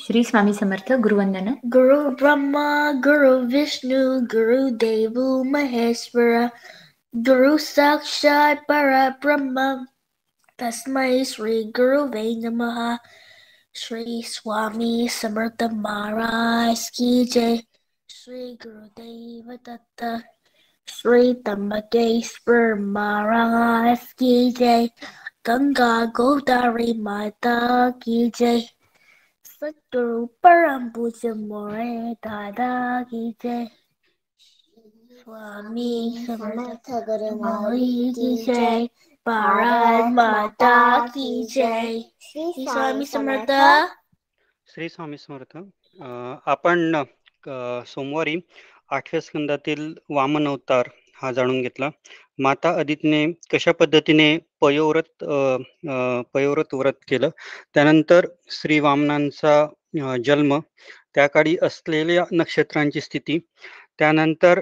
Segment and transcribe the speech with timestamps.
[0.00, 2.68] श्री स्वामी समर्थ गुरुवंदना गुरु ब्रह्मा
[3.04, 3.98] गुरु विष्णू
[4.32, 6.48] गुरु देव महेश्वर
[7.14, 9.64] गुरु साक्षात परा ब्रह्म
[10.58, 12.78] तस्मै श्री गुरुवे नमः
[13.74, 17.56] श्री स्वामी समर्थ महाराज की जय
[18.08, 20.04] श्री गुरुदेव दत्त
[20.88, 24.88] श्री तमकेश्वर महाराज की जय
[25.46, 27.58] गंगा गोदावरी माता
[28.02, 28.62] की जय
[29.60, 33.66] सतगुरु परम पूज्य मोरे दादा की जय
[35.10, 38.86] स्वामी समर्थ गुरु मौली की जय
[39.26, 43.50] भारत माता की जय श्री स्वामी समर्थ।
[44.74, 45.56] श्री स्वामी समर्थ.
[45.56, 48.36] अं, आपण अं, सोमवारी
[48.90, 50.82] आठव्या स्कंदातील वामन अवतार
[51.22, 51.90] हा जाणून घेतला.
[52.38, 57.28] माता अदितने कशा पद्धतीने पयोव्रत अं, पयोव्रत व्रत केलं?
[57.74, 60.58] त्यानंतर श्री वामनांचा जन्म
[61.14, 63.38] त्या काळी असलेल्या नक्षत्रांची स्थिती
[63.98, 64.60] त्यानंतर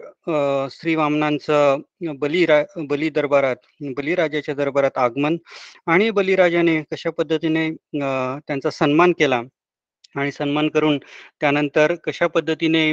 [0.70, 1.80] श्री वामनांचं
[2.18, 3.56] बलिरा बली दरबारात
[3.96, 5.36] बलिराजाच्या दरबारात आगमन
[5.86, 9.40] आणि बलिराजाने कशा पद्धतीने त्यांचा सन्मान केला?
[10.18, 10.98] आणि सन्मान करून
[11.40, 12.92] त्यानंतर कशा पद्धतीने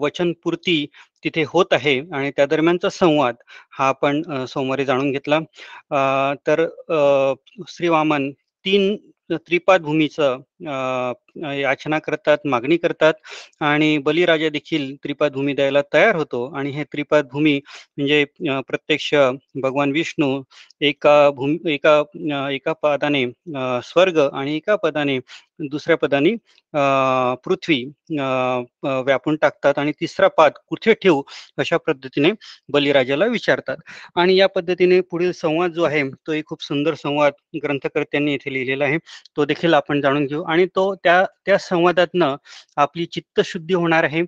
[0.00, 0.86] वचनपूर्ती
[1.24, 3.34] तिथे होत आहे आणि त्या दरम्यानचा संवाद
[3.78, 5.38] हा आपण सोमवारी जाणून घेतला.
[6.46, 7.34] तर अ,
[7.68, 8.30] श्री वामन
[8.64, 8.96] तीन
[9.30, 13.14] त्रिपाद भूमीचं याचना करतात मागणी करतात
[13.62, 17.54] आणि बलिराजा देखील त्रिपाद भूमी द्यायला तयार होतो आणि हे त्रिपाद भूमी
[17.98, 18.24] म्हणजे
[18.68, 19.12] प्रत्यक्ष
[19.62, 20.40] भगवान विष्णू
[20.82, 22.02] एका भूमी एका
[22.50, 23.24] एका पदाने
[23.84, 25.18] स्वर्ग आणि एका पदाने
[25.62, 26.30] दुसऱ्या पदाने
[26.74, 26.78] अ,
[27.44, 28.24] पृथ्वी अ,
[29.00, 31.22] व्यापून टाकतात आणि तिसरा पाद कुठे ठेवू
[31.58, 32.30] अशा पद्धतीने
[32.68, 33.76] बलिराजाला विचारतात.
[34.16, 37.32] आणि या पद्धतीने पुढील संवाद जो आहे तो एक खूप सुंदर संवाद
[37.64, 38.98] ग्रंथकर्त्यांनी इथे लिहिलेला आहे.
[39.36, 40.42] तो देखील आपण जाणून घेऊ.
[40.46, 42.36] आणि तो त्या त्या संवादातनं
[42.78, 44.22] आपली चित्तशुद्धी होणार आहे.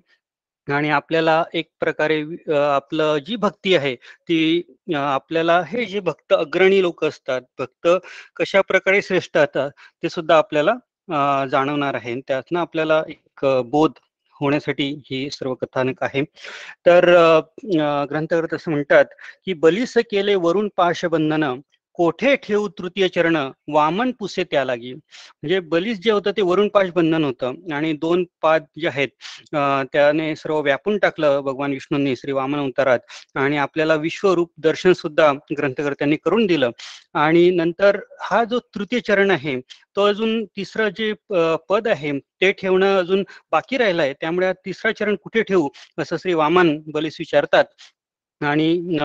[0.67, 2.21] आणि आपल्याला एक प्रकारे
[2.55, 4.61] आपलं जी भक्ती आहे ती
[4.95, 7.87] आपल्याला हे जे भक्त अग्रणी लोक असतात भक्त
[8.37, 9.69] कशा प्रकारे श्रेष्ठ असतात
[10.03, 10.73] ते सुद्धा आपल्याला
[11.51, 12.15] जाणवणार आहे.
[12.27, 13.91] त्यातनं आपल्याला एक बोध
[14.41, 16.23] होण्यासाठी ही सर्व कथानक आहे.
[16.85, 17.05] तर
[18.09, 19.05] ग्रंथकर्त असं म्हणतात
[19.45, 21.43] की बलिस केले वरून पाशबंधन
[21.99, 23.35] कोठे ठेवू तृतीय चरण?
[23.73, 24.93] वामन पुसे त्या लागी.
[24.93, 27.53] म्हणजे बलिस जे होतं ते वरुण पाश बंधन होतं.
[27.73, 29.09] आणि दोन पाद जे आहेत
[29.93, 32.99] त्याने सर्व व्यापून टाकलं भगवान विष्णूंनी श्री वामन अवतारात
[33.37, 36.71] आणि आपल्याला विश्वरूप दर्शन सुद्धा ग्रंथकर्त्यांनी करून दिलं.
[37.15, 39.59] आणि नंतर हा जो तृतीय चरण आहे
[39.95, 41.13] तो अजून तिसरं जे
[41.69, 42.11] पद आहे
[42.41, 45.67] ते ठेवणं अजून बाकी राहिलं आहे त्यामुळे तिसरा चरण कुठे ठेवू?
[45.97, 47.65] असं श्री वामन बलीस विचारतात.
[48.41, 48.97] आणि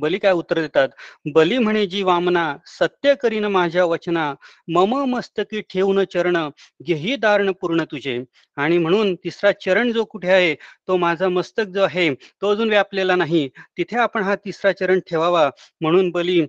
[0.00, 0.88] बली काय उत्तर देतात?
[1.34, 2.44] बली म्हणे जी वामना
[2.78, 4.32] सत्य करीन माझ्या वचना
[4.74, 6.36] मम मस्तकी ठेवून चरण
[6.82, 8.18] घेही दारण पूर्ण तुझे.
[8.56, 10.54] आणि म्हणून तिसरा चरण जो कुठे आहे
[10.88, 13.48] तो माझा मस्तक जो आहे तो अजून व्यापलेला नाही.
[13.76, 15.48] तिथे आपण हा तिसरा चरण ठेवावा.
[15.80, 16.40] म्हणून बली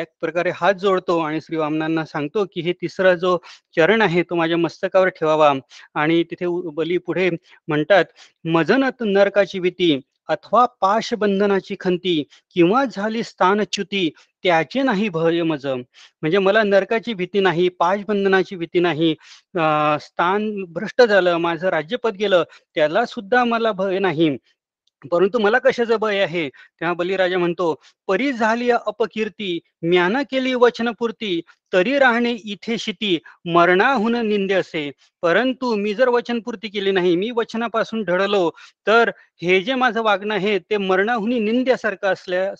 [0.00, 3.36] एक प्रकारे हात जोडतो आणि श्री वामनांना सांगतो की हे तिसरा जो
[3.76, 5.52] चरण आहे तो माझ्या मस्तकावर ठेवावा.
[5.94, 7.28] आणि तिथे बली पुढे
[7.68, 8.04] म्हणतात
[8.44, 9.98] मजनत नरकाची भीती
[10.28, 12.22] अथवा पाशबंधनाची खंती
[12.56, 14.08] किंवा झाली स्थानच्युती
[14.44, 19.14] त्याचे नाही भय मज म्हणजे मला नरकाची भीती नाही पाशबंधनाची भीती नाही.
[20.00, 22.42] स्थान भ्रष्ट झालं माझं राज्यपद गेलं
[22.74, 24.36] त्याला सुद्धा मला भय नाही.
[25.04, 26.48] परंतु मला कशाचं भय आहे?
[26.48, 27.74] तेव्हा बलिराजा म्हणतो
[28.08, 31.40] परी झाली अपकीर्ती म्यान केली वचनपूर्ती
[31.72, 34.90] तरी राहणे इथे शिती मरणाहून निंदे असे.
[35.22, 38.48] परंतु मी जर वचनपूर्ती केली नाही मी वचनापासून ढळलो
[38.86, 39.10] तर
[39.42, 42.50] हे जे माझं वागणं आहे ते मरणाहून निंद्यासारखं असल्या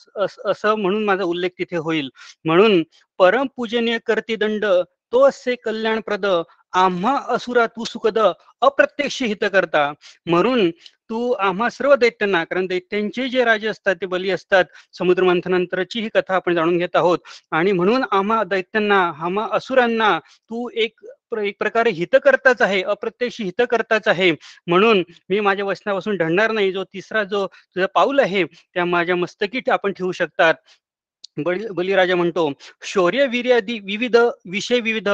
[0.50, 2.08] असं म्हणून माझा उल्लेख तिथे होईल.
[2.44, 2.82] म्हणून
[3.20, 4.64] परमपूजनीय कर्तीदंड
[5.12, 6.26] तो असे कल्याणप्रद
[6.74, 9.92] आम्हा असुरा तू सुखद अप्रत्यक्ष हित करता.
[10.26, 10.70] म्हणून
[11.10, 14.64] तू आम्हा सर्व दैत्यांना कारण दैत्यांचे जे राजे असतात ते बली असतात
[14.98, 17.18] समुद्र मंथनानंतरची ही कथा आपण जाणून घेत आहोत.
[17.52, 20.18] आणि म्हणून आम्हा दैत्यांना आम्हा असुरांना
[20.50, 21.04] तू एक
[21.42, 24.30] एक प्रकारे हित करताच आहे अप्रत्यक्ष हित करताच आहे.
[24.66, 26.72] म्हणून मी माझ्या वचनापासून ढळणार नाही.
[26.72, 30.54] जो तिसरा जो तुझा पाऊल आहे त्या माझ्या मस्तकी आपण ठेवू शकतात.
[31.36, 32.50] बळी बलिराजा म्हणतो
[32.84, 34.16] शौर्य विर्यादी विविध
[34.50, 35.08] विषय विविध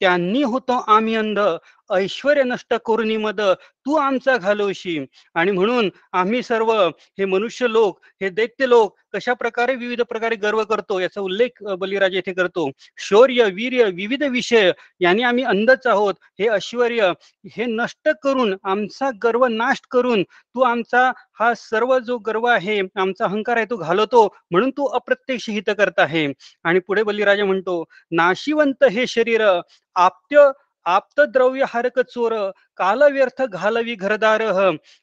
[0.00, 1.40] त्यांनी होतो आम्ही अंध.
[1.90, 3.40] ऐश्वर नष्ट करुणी मद
[3.86, 4.98] तू आमचा घालवशी
[5.34, 6.72] आणि म्हणून आम्ही सर्व
[7.18, 12.14] हे मनुष्य लोक हे दैत्य लोक कशा प्रकारे विविध प्रकारे गर्व करतो याचा उल्लेख बलिराज
[12.14, 12.68] येथे करतो.
[12.98, 14.70] शौर्य वीर्य विविध विषय
[15.00, 16.14] यांनी आम्ही अंधच आहोत.
[16.38, 16.92] हे ऐश्वर
[17.56, 21.10] हे नष्ट करून आमचा गर्व नाश करून तू आमचा
[21.40, 24.26] हा सर्व जो गर्व आहे आमचा अहंकार आहे तो घालवतो.
[24.50, 26.26] म्हणून तू अप्रत्यक्ष हित करत आहे.
[26.64, 27.82] आणि पुढे बलिराजा म्हणतो
[28.12, 29.42] नाशिवंत हे शरीर
[29.96, 30.50] आप्त्य
[30.86, 32.32] आप्त द्रव्य हरक चोर
[32.78, 34.42] काल व्यर्थ घालवी घरदार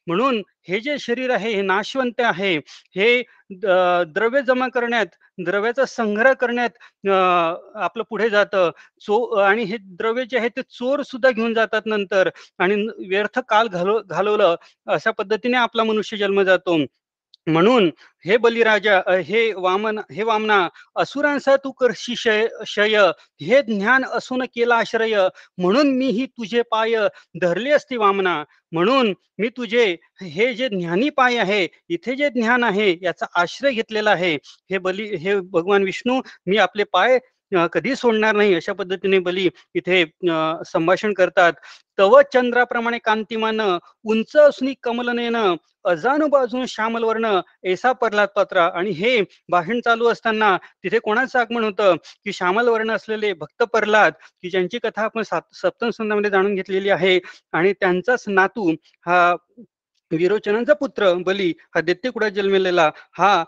[0.06, 2.56] म्हणून हे जे शरीर आहे हे नाशवंत आहे.
[2.96, 3.22] हे
[4.14, 5.06] द्रव्य जमा करण्यात
[5.44, 6.70] द्रव्याचा संग्रह करण्यात
[7.06, 8.70] आपलं पुढे जातं.
[9.06, 12.28] चो आणि हे द्रव्य जे आहे ते चोर सुद्धा घेऊन जातात नंतर.
[12.58, 12.74] आणि
[13.08, 14.54] व्यर्थ काल घालव घालवलं
[14.94, 16.78] अशा पद्धतीने आपला मनुष्य जन्म जातो.
[17.46, 17.90] म्हणून
[18.24, 20.66] हे बलिराजा हे वामन हे वामना
[20.96, 22.96] असुरांचा तू करशी शय शय
[23.40, 25.16] हे ज्ञान असून केला आश्रय
[25.58, 26.96] म्हणून मी ही तुझे पाय
[27.42, 28.42] धरले असते वामना.
[28.72, 29.84] म्हणून मी तुझे
[30.22, 34.34] हे जे ज्ञानी पाय आहे इथे जे ज्ञान आहे याचा आश्रय घेतलेला आहे.
[34.70, 37.18] हे बली हे भगवान विष्णू मी आपले पाय
[37.72, 40.04] कधी सोडणार नाही अशा पद्धतीने बली इथे
[40.66, 41.52] संभाषण करतात.
[41.98, 45.36] तव चंद्राप्रमाणे कांतिमान उंच असणी कमलनेन
[45.84, 48.64] अजानु बाजून श्यामलवर्ण ऐसा प्रल्हाद पात्रा.
[48.74, 49.20] आणि हे
[49.50, 51.96] भाषण चालू असताना तिथे कोणाचं आगमन होतं?
[52.24, 54.12] की श्यामल वर्ण असलेले भक्त प्रल्हाद
[54.42, 57.18] की ज्यांची कथा आपण सप्तम संधामध्ये जाणून घेतलेली आहे.
[57.52, 58.70] आणि त्यांचाच नातू
[59.06, 59.34] हा
[60.10, 63.44] विरोचनांचा पुत्र बली हा दैत्यकुडात जन्मलेला हा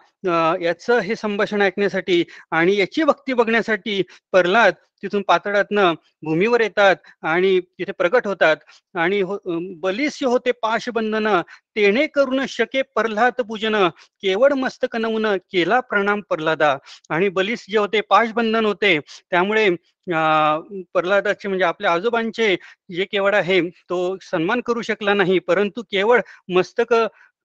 [0.63, 7.93] याचं हे संभाषण ऐकण्यासाठी आणि याची भक्ती बघण्यासाठी प्रल्हाद तिथून पातळातनं भूमीवर येतात आणि तिथे
[7.93, 8.57] प्रकट होतात.
[8.95, 11.41] आणि हो- अं, बलिस होते पाशबंधन
[11.77, 13.89] तेणे करून शके प्रल्हाद पूजन
[14.23, 16.77] केवळ मस्तक नवून केला प्रणाम प्रल्हादा.
[17.11, 18.99] आणि बलिस जे होते पाशबंधन होते
[19.31, 19.69] त्यामुळे
[20.09, 22.57] अं, प्रल्हादाचे म्हणजे आपल्या आजोबांचे
[22.91, 25.39] जे केवळ आहे तो सन्मान करू शकला नाही.
[25.39, 26.95] परंतु केवळ मस्तक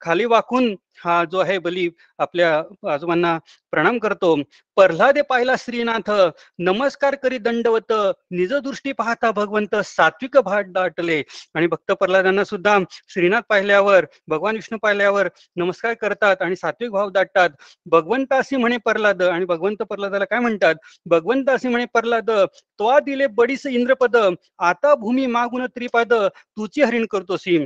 [0.01, 2.57] खाली वाकून हा जो आहे बली आपल्या
[2.93, 3.37] आजोबांना
[3.71, 4.35] प्रणाम करतो.
[4.77, 6.09] प्रल्हादे पाहिला श्रीनाथ
[6.59, 7.91] नमस्कार करी दंडवत
[8.31, 11.21] निज दृष्टी पाहता भगवंत सात्विक भाट दाटले.
[11.55, 12.77] आणि भक्त प्रल्हादांना सुद्धा
[13.13, 17.49] श्रीनाथ पाहिल्यावर भगवान विष्णू पाहिल्यावर नमस्कार करतात आणि सात्विक भाव दाटतात.
[17.85, 20.75] भगवंत असे म्हणे प्रल्हाद आणि भगवंत प्रल्हादाला काय म्हणतात?
[21.05, 24.17] भगवंत असे म्हणे प्रल्हाद त्वा दिले बडीस इंद्रपद
[24.59, 27.65] आता भूमी मागून त्रिपद तुची हरिण करतोसी.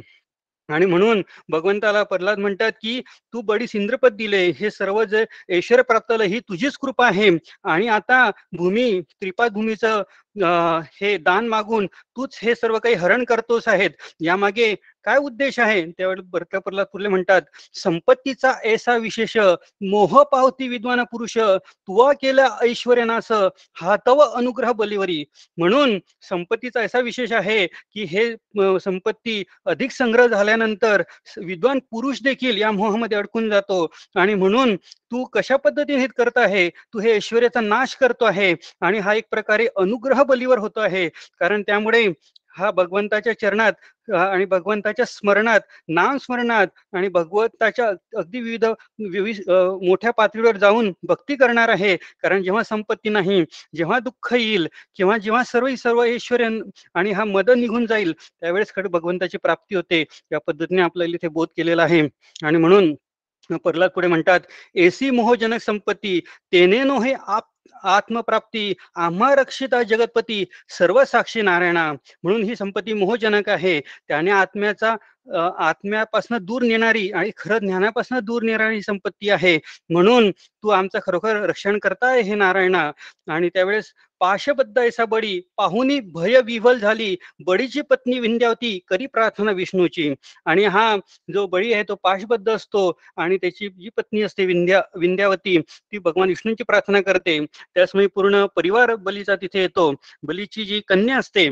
[0.69, 3.00] आणि म्हणून भगवंताला प्रल्हाद म्हणतात की
[3.33, 7.30] तू बडीस इंद्रपद दिले हे सर्व जे ऐश्वर प्राप्तलं ही तुझीच कृपा आहे.
[7.63, 10.04] आणि आता भूमी त्रिपाद भूमीचं
[10.36, 13.89] अं, हे दान मागून तूच हे सर्व काही हरण करतोस आहेत.
[14.21, 14.74] यामागे
[15.05, 15.81] काय उद्देश आहे?
[15.88, 17.41] त्यावेळेस भरत प्रल्हाद पुरले म्हणतात
[17.75, 19.38] संपत्तीचा ऐसा विशेष
[19.81, 23.31] मोह पावती विद्वान पुरुष तुवा केला ऐश्वर्यनास
[23.81, 25.23] हा तव अनुग्रह बलिवरी.
[25.57, 25.97] म्हणून
[26.29, 28.25] संपत्तीचा असा विशेष आहे की हे
[28.79, 31.01] संपत्ती अधिक संग्रह झाल्यानंतर
[31.38, 33.85] विद्वान पुरुष देखील या मोहामध्ये अडकून जातो.
[34.15, 36.69] आणि म्हणून तू कशा पद्धतीने हे करत आहे?
[36.69, 38.53] तू हे ऐश्वर्याचा नाश करतो आहे.
[38.81, 41.07] आणि हा एक प्रकारे अनुग्रह बलीवर होतो आहे.
[41.39, 42.06] कारण त्यामुळे
[42.55, 45.59] हा भगवंताच्या चरणात आणि भगवंताच्या स्मरणात
[45.89, 48.65] नाम स्मरणात आणि भगवंताच्या अगदी विविध
[49.11, 49.50] विविध
[49.83, 51.95] मोठ्या पातळीवर जाऊन भक्ती करणार आहे.
[52.21, 53.44] कारण जेव्हा संपत्ती नाही
[53.75, 56.50] जेव्हा दुःख येईल किंवा जेव्हा सर्व सर्व ऐश्वर्य
[56.95, 60.03] आणि हा मद निघून जाईल त्यावेळेस खरं भगवंताची प्राप्ती होते.
[60.31, 62.07] या पद्धतीने आपल्याला इथे बोध केलेला आहे.
[62.44, 62.94] आणि म्हणून
[63.63, 64.39] प्रल्हाद पुढे म्हणतात
[64.75, 66.19] एसी मोहजनक संपत्ती
[66.53, 67.44] तेने नो हे आप
[67.83, 71.92] आत्मप्राप्ती आम्हा रक्षिता जगतपती सर्व साक्षी नारायणा.
[72.24, 73.80] म्हणून ही संपत्ती मोहजनक आहे.
[74.07, 74.95] त्याने आत्म्याचा
[75.60, 79.57] आत्म्यापासून दूर नेणारी आणि खरं ज्ञानापासून दूर नेणारी संपत्ती आहे.
[79.89, 82.92] म्हणून तू आमचं खरोखर रक्षण करताय हे नारायणा.
[83.27, 87.15] आणि त्यावेळेस पाशबद्ध ऐसा बडी पाहुनी भय विवल झाली.
[87.45, 90.13] बडीची पत्नी विंध्यावती करी प्रार्थना विष्णूची?
[90.45, 90.95] आणि हा
[91.33, 92.87] जो बळी आहे तो पाशबद्ध असतो
[93.18, 97.39] आणि त्याची जी पत्नी असते विंध्या विंध्यावती ती भगवान विष्णूंची प्रार्थना करते.
[97.75, 99.94] त्याचमुळे पूर्ण परिवार बलीचा तिथे येतो.
[100.23, 101.47] बलीची जी कन्या असते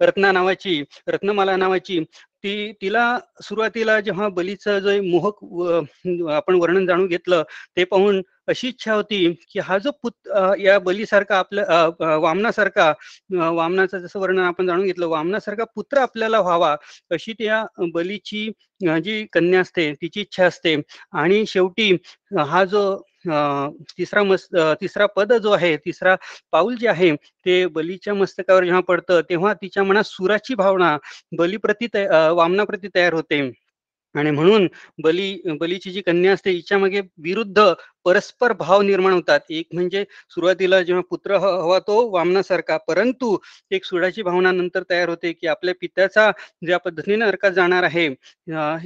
[0.00, 1.98] रत्ना नावाची रत्नमाला नावाची
[2.44, 3.02] ती तिला
[3.42, 5.44] सुरुवातीला जेव्हा बलीचं जे मोहक
[6.30, 7.42] आपण वर्णन जाणून घेतलं
[7.76, 9.18] ते पाहून अशी इच्छा होती
[9.50, 10.28] की हा जो पुत
[10.60, 12.92] या बलीसारखा आपल्या अं, वामनासारखा
[13.50, 16.74] वामनाचं जसं वर्णन आपण जाणून घेतलं वामनासारखा पुत्र आपल्याला व्हावा
[17.10, 18.48] अशी त्या बलीची
[19.02, 20.76] जी कन्या असते तिची इच्छा असते.
[21.12, 21.90] आणि शेवटी
[22.38, 22.82] हा जो
[23.24, 26.14] तिसरा मस्त तिसरा पद जो आहे तिसरा
[26.52, 27.14] पाऊल जे आहे
[27.46, 30.96] ते बलीच्या मस्तकावर जेव्हा पडतं तेव्हा तिच्या मनात सुराची भावना
[31.38, 31.86] बलीप्रती
[32.36, 33.50] वामनाप्रती तयार होते.
[34.14, 34.66] आणि म्हणून
[35.02, 37.62] बली बलीची जी कन्या असते हिच्या मागे विरुद्ध
[38.06, 39.40] परस्पर भाव निर्माण होतात.
[39.50, 43.36] एक म्हणजे सुरुवातीला जेव्हा पुत्र हवा तो वामनासारखा परंतु
[43.70, 46.30] एक सुडाची भावना नंतर तयार होते की आपल्या पित्याचा
[46.62, 48.06] ज्या पद्धतीने नरकात जाणार आहे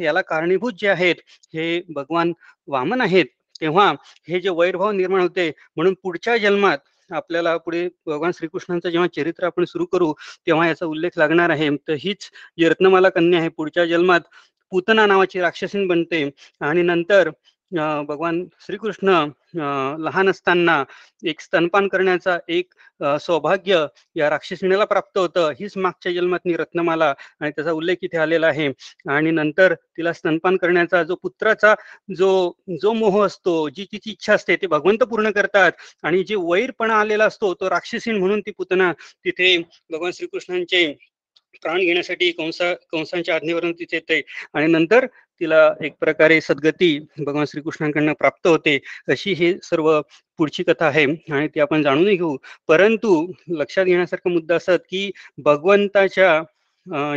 [0.03, 1.17] याला कारणीभूत जे आहेत
[1.55, 2.33] हे भगवान
[2.69, 3.27] वामन आहेत.
[3.61, 3.91] तेव्हा
[4.29, 6.79] हे जे वैरभाव निर्माण होते म्हणून पुढच्या जन्मात
[7.11, 10.13] आपल्याला पुढे भगवान श्रीकृष्णांचं जेव्हा चरित्र आपण सुरू करू
[10.47, 11.69] तेव्हा याचा उल्लेख लागणार आहे.
[11.89, 13.49] तर हीच जी रत्नमाला कन्या आहे.
[13.49, 14.21] पुढच्या जन्मात
[14.73, 16.29] पूतना नावाची राक्षसीन बनते
[16.61, 17.31] आणि नंतर
[17.73, 20.83] भगवान श्रीकृष्ण अं, लहान असताना
[21.25, 22.75] एक स्तनपान करण्याचा एक
[23.21, 23.85] सौभाग्य
[24.17, 25.51] या राक्षसिणीला प्राप्त होतं.
[25.61, 28.69] हीच मागच्या जन्मातली रत्नमाला आणि त्याचा उल्लेख इथे आलेला आहे.
[29.09, 31.75] आणि नंतर तिला स्तनपान करण्याचा जो पुत्राचा
[32.17, 32.31] जो
[32.83, 35.73] जो मोह असतो जी तिची इच्छा असते ते भगवंत पूर्ण करतात.
[36.03, 38.93] आणि जे वैरपणा आलेला असतो तो राक्षसीण म्हणून ती पुतना
[39.25, 39.57] तिथे
[39.91, 40.87] भगवान श्रीकृष्णांचे
[41.63, 44.21] प्राण घेण्यासाठी कंसा कंसांच्या आज्ञेवरून तिथे येते.
[44.55, 45.07] आणि नंतर
[45.41, 48.79] तिला एक प्रकारे सद्गती भगवान श्रीकृष्णांकडनं प्राप्त होते
[49.09, 50.01] अशी हे सर्व
[50.39, 52.37] पुढची कथा आहे आणि ती आपण जाणूनही घेऊ.
[52.69, 56.43] परंतु लक्षात घेण्यासारखा मुद्दा असत की भगवंताच्या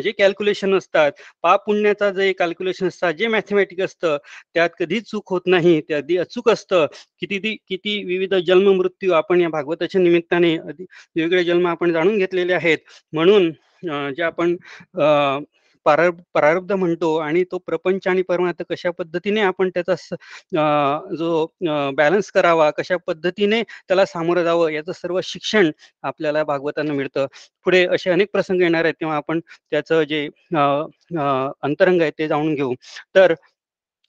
[0.04, 1.12] जे कॅल्क्युलेशन असतात
[1.42, 4.18] पाप पुण्याचा जे कॅल्क्युलेशन असतात जे मॅथमॅटिक असतं
[4.54, 6.86] त्यात कधीच चूक होत नाही ते अगदी अचूक असतं.
[7.20, 12.54] किती ती- किती विविध जन्म मृत्यू आपण या भागवताच्या निमित्ताने वेगवेगळे जन्म आपण जाणून घेतलेले
[12.54, 12.78] आहेत.
[13.14, 13.52] म्हणून
[14.14, 14.56] जे आपण
[15.90, 19.94] प्रार प्रारब्ध म्हणतो आणि तो प्रपंच आणि परमार्थ कशा पद्धतीने आपण त्याचा
[20.54, 21.46] अं, जो
[21.94, 25.72] बॅलन्स करावा कशा पद्धतीने त्याला सामोरं जावं याचं सर्व शिक्षण
[26.04, 27.26] आपल्याला भागवतांना मिळतं.
[27.66, 29.40] पुढे असे अनेक प्रसंग येणार आहेत तेव्हा आपण
[29.72, 32.74] त्याचं जे अं, अंतरंग आहे ते जाणून घेऊ.
[33.16, 33.34] तर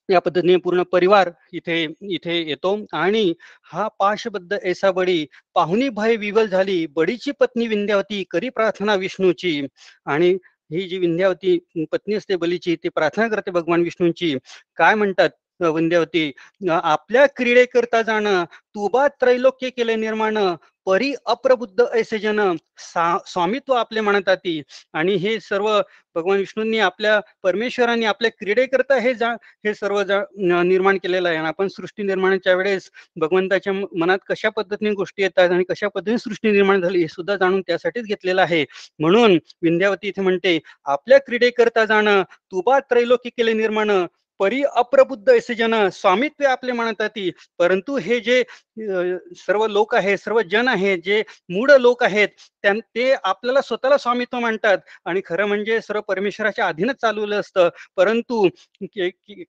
[0.08, 3.32] या पद्धतीने पूर्ण परिवार इथे इथे येतो आणि
[3.64, 9.60] हा पाशबद्ध ऐसा बडी पाहुणी भय विवल झाली बडीची पत्नी विंध्यावती करी प्रार्थना विष्णूची
[10.06, 10.36] आणि
[10.70, 11.58] ही जी विंध्या होती
[11.92, 14.36] पत्नी असते बलीची ती प्रार्थना करते भगवान विष्णूंची.
[14.76, 15.30] काय म्हणतात?
[15.60, 20.38] वंद्यावती विंध्यावती आपल्या क्रीडेकरता जाणं तुबा त्रैलोक्य केले निर्माण
[20.86, 22.40] परी अप्रबुद्ध ऐसे जन
[22.78, 24.46] स्वामित्व आपले म्हणतात
[24.94, 25.68] आणि हे सर्व
[26.14, 29.30] भगवान विष्णूंनी आपल्या परमेश्वरांनी आपल्या क्रीडेकरता हे जा
[29.64, 31.38] हे सर्व जा निर्माण केलेलं आहे.
[31.38, 36.50] आणि आपण सृष्टी निर्माणाच्या वेळेस भगवंताच्या मनात कशा पद्धतीने गोष्टी येतात आणि कशा पद्धतीने सृष्टी
[36.52, 38.64] निर्माण झाली हे सुद्धा जाणून त्यासाठीच घेतलेलं आहे.
[38.98, 43.90] म्हणून विंध्यावती इथे म्हणते आपल्या क्रीडेकरता जाणं तुबा त्रैलोकी केले निर्माण
[44.40, 48.42] परी अप्रबुद्ध ऐसे जन स्वामित्व आपले म्हणतात ती परंतु हे जे
[49.38, 52.28] सर्व लोक आहेत सर्व जन आहेत जे मूळ लोक आहेत
[52.64, 57.68] त्यां ते आपल्याला स्वतःला स्वामित्व मानतात आणि खरं म्हणजे सर्व परमेश्वराच्या अधीनच चालवलं असतं.
[57.96, 58.48] परंतु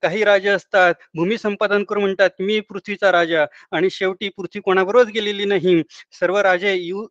[0.02, 5.44] काही राजा असतात भूमी संपादन करून म्हणतात मी पृथ्वीचा राजा आणि शेवटी पृथ्वी कोणाबरोबरच गेलेली
[5.44, 5.82] नाही.
[6.20, 7.06] सर्व राजे येऊ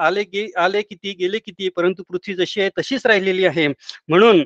[0.00, 3.68] आले गे आले किती गेले किती परंतु पृथ्वी जशी आहे तशीच राहिलेली आहे.
[4.08, 4.44] म्हणून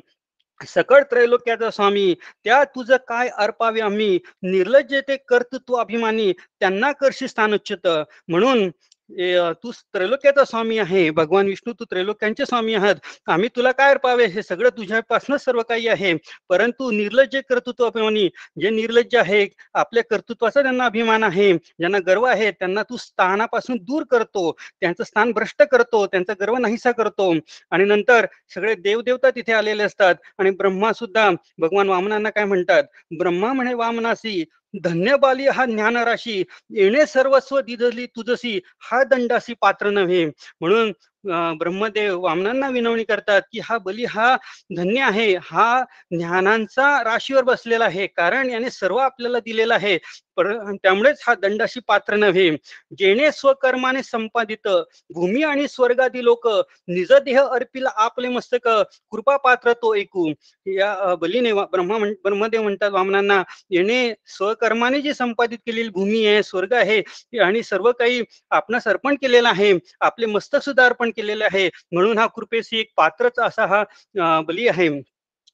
[0.61, 2.13] सकळ त्रैलोक्याचा स्वामी
[2.45, 4.19] त्या तुझं काय अर्पावे आम्ही?
[4.43, 7.87] निर्लज्ज ते कर्तृत्व अभिमानी त्यांना करशी स्थान उच्चित.
[8.27, 8.69] म्हणून
[9.09, 12.95] तू त्रैलोक्याचा स्वामी आहे भगवान विष्णू तू त्रैलोक्यांचे स्वामी आहात.
[13.27, 14.25] आम्ही तुला काय अर्पावे?
[14.25, 16.13] हे सगळं तुझ्यापासूनच सर्व काही आहे.
[16.49, 18.27] परंतु निर्लज्ज कर्तृत्व अभिमानी
[18.61, 21.53] जे निर्लज्ज आहे आपल्या कर्तृत्वाचा त्यांना अभिमान आहे.
[21.53, 24.51] ज्यांना गर्व आहे त्यांना तू स्थानापासून दूर करतो.
[24.81, 26.05] त्यांचं स्थान भ्रष्ट करतो.
[26.07, 27.33] त्यांचा गर्व नाहीसा करतो.
[27.71, 30.15] आणि नंतर सगळे देवदेवता तिथे आलेले असतात.
[30.37, 32.83] आणि ब्रह्मा सुद्धा भगवान वामनांना काय म्हणतात?
[33.19, 34.43] ब्रह्मा म्हणे वामनासी
[34.73, 36.43] धन्यबाली हा ज्ञानराशी.
[36.69, 40.25] येणे सर्वस्व दिदली तुझसी हा दंडासी पात्र नव्हे.
[40.61, 40.91] म्हणून
[41.25, 44.35] ब्रह्मदेव वामनांना विनवणी करतात की हा बली हा
[44.77, 45.33] धन्य आहे.
[45.43, 48.07] हा ज्ञानांचा राशीवर बसलेला आहे.
[48.07, 49.97] कारण याने सर्व आपल्याला दिलेला आहे.
[50.37, 50.51] पर
[50.83, 52.49] त्यामुळेच हा दंडाशी पात्र नव्हे.
[52.97, 54.67] जेणे स्वकर्माने संपादित
[55.13, 56.47] भूमी आणि स्वर्गादी लोक
[56.87, 58.67] निज देह अर्पिला आपले मस्तक
[59.11, 60.27] कृपा पात्र तो ऐकू.
[60.65, 67.01] या बलीने ब्रह्मा ब्रह्मदेव म्हणतात वामनांना याने स्वकर्माने जी संपादित केलेली भूमी आहे स्वर्ग आहे
[67.43, 69.73] आणि सर्व काही आपणास अर्पण केलेलं आहे.
[70.01, 71.67] आपले मस्तक सुद्धा अर्पण केलेले आहे.
[71.91, 74.89] म्हणून हा कृपेशी एक पात्रच असा हा बली आहे.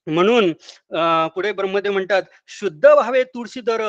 [0.07, 0.51] म्हणून
[1.35, 3.81] पुढे ब्रह्मदेव म्हणतात शुद्ध व्हावे तुळशी दर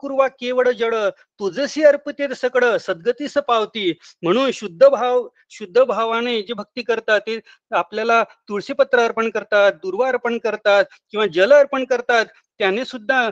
[0.00, 0.94] कुर्वा केवळ जड
[1.40, 3.92] तुझसी अर्पते सकड सद्गतीस पावती.
[4.22, 7.38] म्हणून शुद्ध भाव शुद्ध भावाने जे भक्ती करतात ते
[7.70, 12.26] आपल्याला तुळशीपत्र अर्पण करतात दुर्वा अर्पण करतात किंवा जल अर्पण करतात
[12.60, 13.28] त्याने सुद्धा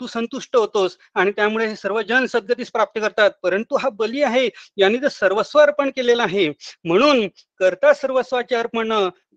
[0.00, 3.30] तू संतुष्ट होतोस आणि त्यामुळे हे सर्व जन सद्गतीस प्राप्त करतात.
[3.42, 6.48] परंतु हा बली आहे याने तर सर्वस्व अर्पण केलेला आहे.
[6.84, 7.26] म्हणून
[7.60, 8.92] करता सर्वस्वाचे अर्पण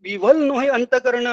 [0.06, 1.28] विवल नोहे अंतकरण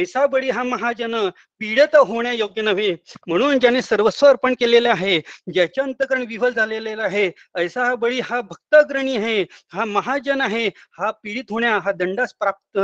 [0.00, 1.14] ऐसा बळी हा महाजन
[1.60, 2.90] पीडित होण्या योग्य नव्हे.
[3.28, 5.18] म्हणून ज्याने सर्वस्व अर्पण केलेले आहे
[5.54, 9.40] ज्याचे अंतकरण विवल झालेले आहे ऐसा हा बळी हा भक्तग्रणी आहे
[9.72, 10.66] हा महाजन आहे
[10.98, 12.78] हा पीडित होण्या हा दंडास प्राप्त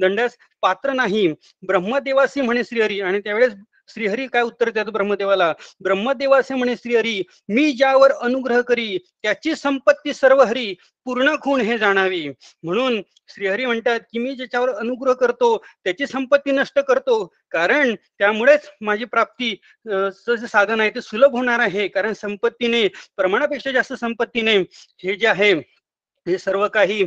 [0.00, 1.26] दंडास पात्र नाही.
[1.66, 3.52] ब्रह्मदेवासी म्हणे श्रीहरी आणि त्यावेळेस
[3.94, 5.52] श्रीहरी काय उत्तर देतात ब्रह्मदेवाला?
[5.82, 10.74] ब्रह्मदेवासे म्हणे श्रीहरी मी ज्यावर अनुग्रह करी त्याची संपत्ती सर्व हरी
[11.06, 12.26] पूर्ण खूण हे जाणावी.
[12.62, 13.00] म्हणून
[13.34, 17.24] श्रीहरी म्हणतात की मी ज्याच्यावर अनुग्रह करतो त्याची संपत्ती नष्ट करतो.
[17.52, 19.50] कारण त्यामुळेच माझी प्राप्ती
[19.86, 21.86] जे साधन आहे ते सुलभ होणार आहे.
[21.88, 24.56] कारण संपत्तीने प्रमाणापेक्षा जास्त संपत्तीने
[25.04, 25.52] हे जे आहे
[26.26, 27.02] हे सर्व काही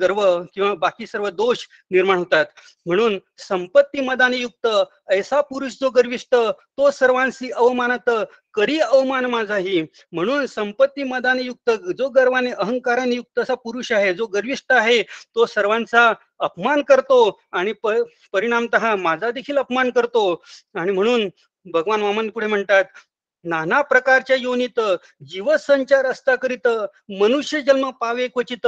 [0.00, 0.20] गर्व
[0.54, 2.44] किंवा बाकी सर्व दोष निर्माण होतात.
[2.86, 4.66] म्हणून संपत्ती मदाने युक्त
[5.12, 8.10] ऐसा पुरुष जो गर्विष्ठ तो सर्वांशी अवमानात
[8.54, 9.82] करी अवमान माझाही.
[10.12, 15.02] म्हणून संपत्ती मदाने युक्त जो गर्वाने अहंकाराने युक्त असा पुरुष आहे जो गर्विष्ठ आहे
[15.34, 17.18] तो सर्वांचा अपमान करतो
[17.52, 17.92] आणि प
[18.32, 20.42] परिणामत माझा देखील अपमान करतो.
[20.74, 21.28] आणि म्हणून
[21.66, 22.84] भगवान वामन पुढे म्हणतात
[23.44, 24.80] नाना प्रकारच्या योनीत
[25.26, 26.68] जीवसंचार असता करीत
[27.20, 28.66] मनुष्य जन्म पावे क्वचित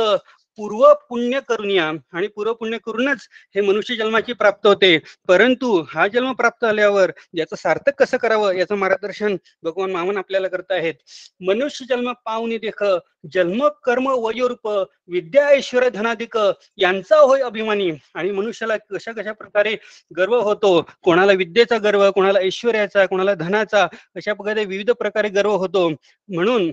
[0.59, 4.99] पूर्व पुण्य करुनिया आणि पूर्व पुण्य करूनच हे मनुष्य जन्माची प्राप्त होते.
[5.29, 10.73] परंतु हा जन्म प्राप्त झाल्यावर याचं सार्थक कसं करावं याचं मार्गदर्शन भगवान मामन आपल्याला करत
[10.73, 10.95] आहेत.
[11.41, 12.85] मनुष्य जन्म पावनी देख
[13.33, 14.69] जन्म कर्म वयोरूप
[15.09, 16.39] विद्या ऐश्वर धनाधिक
[16.77, 17.91] यांचा होय अभिमानी.
[18.15, 19.77] आणि मनुष्याला कशा कशा प्रकारे
[20.17, 20.83] गर्व होतो?
[21.03, 23.87] कोणाला विद्येचा गर्व कोणाला ऐश्वर्याचा कोणाला धनाचा
[24.17, 25.89] अशा प्रकारे विविध प्रकारे गर्व होतो.
[26.29, 26.71] म्हणून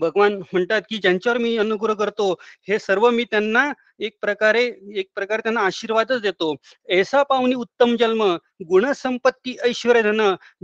[0.00, 2.30] भगवान म्हणतात की ज्यांच्यावर मी अनुग्रह करतो
[2.68, 4.64] हे सर्व मी त्यांना एक प्रकारे
[4.96, 6.54] एक प्रकारे त्यांना आशीर्वादच देतो.
[6.90, 8.22] ऐसा पाहुणी उत्तम जन्म
[8.68, 10.20] गुणसंपत्ती ऐश्वर्य धन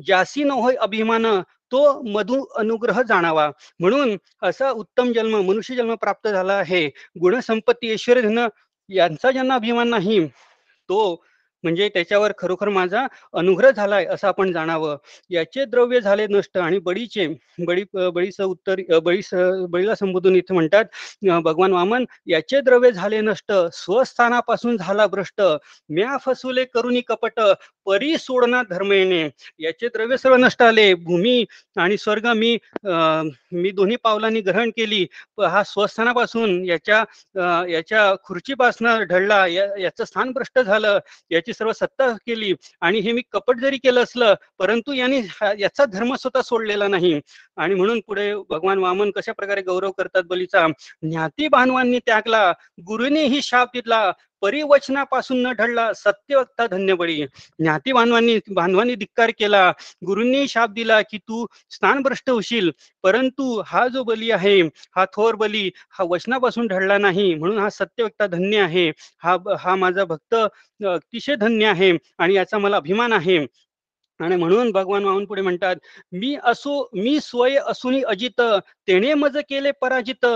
[0.06, 1.26] जासी न होय अभिमान
[1.72, 1.80] तो
[2.12, 3.50] मधु अनुग्रह जाणावा.
[3.80, 6.86] म्हणून असा उत्तम जन्म मनुष्य जन्म प्राप्त झाला आहे.
[7.20, 8.46] गुणसंपत्ती ऐश्वर्य धन
[8.88, 10.26] यांचा ज्यांना अभिमान नाही
[10.88, 11.22] तो
[11.62, 14.96] म्हणजे त्याच्यावर खरोखर माझा अनुग्रह झालाय असं आपण जाणावं.
[15.30, 17.26] याचे द्रव्य झाले नष्ट आणि बळीचे
[17.58, 19.20] बळी बळीचं उत्तर बळी
[19.68, 20.84] बळीला संबोधून इथे म्हणतात
[21.42, 25.42] भगवान वामन याचे द्रव्य झाले नष्ट स्वस्थानापासून झाला भ्रष्ट.
[25.88, 27.40] म्या फसुले करुणी कपट
[27.86, 28.62] परी सोडना
[28.94, 30.94] येणे याचे द्रव्य सर्व नष्ट आले.
[30.94, 31.44] भूमी
[31.76, 33.22] आणि स्वर्ग मी अ,
[33.52, 35.06] मी दोन्ही पावलांनी ग्रहण केली.
[35.38, 37.04] हा स्वस्थानापासून याच्या
[37.68, 39.46] याच्या खुर्चीपासनं ढळला.
[39.46, 40.98] या- याचं स्थान भ्रष्ट झालं.
[41.30, 45.20] याचे सर्व सत्ता केली आणि हे मी कपट जरी केलं असलं परंतु यांनी
[45.58, 47.20] याचा धर्म स्वतः सोडलेला नाही.
[47.56, 50.66] आणि म्हणून पुढे भगवान वामन कशा प्रकारे गौरव करतात बलीचा?
[51.02, 52.52] ज्ञाती बांधवांनी त्यागला
[52.86, 54.12] गुरुनेही शाप दिला
[54.42, 57.16] परिवचनापासून न ढळला सत्यवक्ता धन्य बळी
[57.58, 59.70] ज्ञाती बांधवांनी बांधवांनी धिक्कार केला.
[60.06, 62.70] गुरुंनी शाप दिला की तू स्थानभ्रष्ट होशील.
[63.04, 64.60] परंतु हा जो बली आहे
[64.96, 68.90] हा थोर बली हा वचनापासून ढळला नाही म्हणून हा सत्यवक्ता धन्य आहे.
[69.22, 73.46] हा हा माझा भक्त अतिशय धन्य आहे आणि याचा मला अभिमान आहे.
[74.20, 75.76] आणि म्हणून भगवान वाहून पुढे म्हणतात
[76.12, 78.40] मी असो मी स्वय असूनही अजित
[78.88, 80.26] तेने मज केले पराजित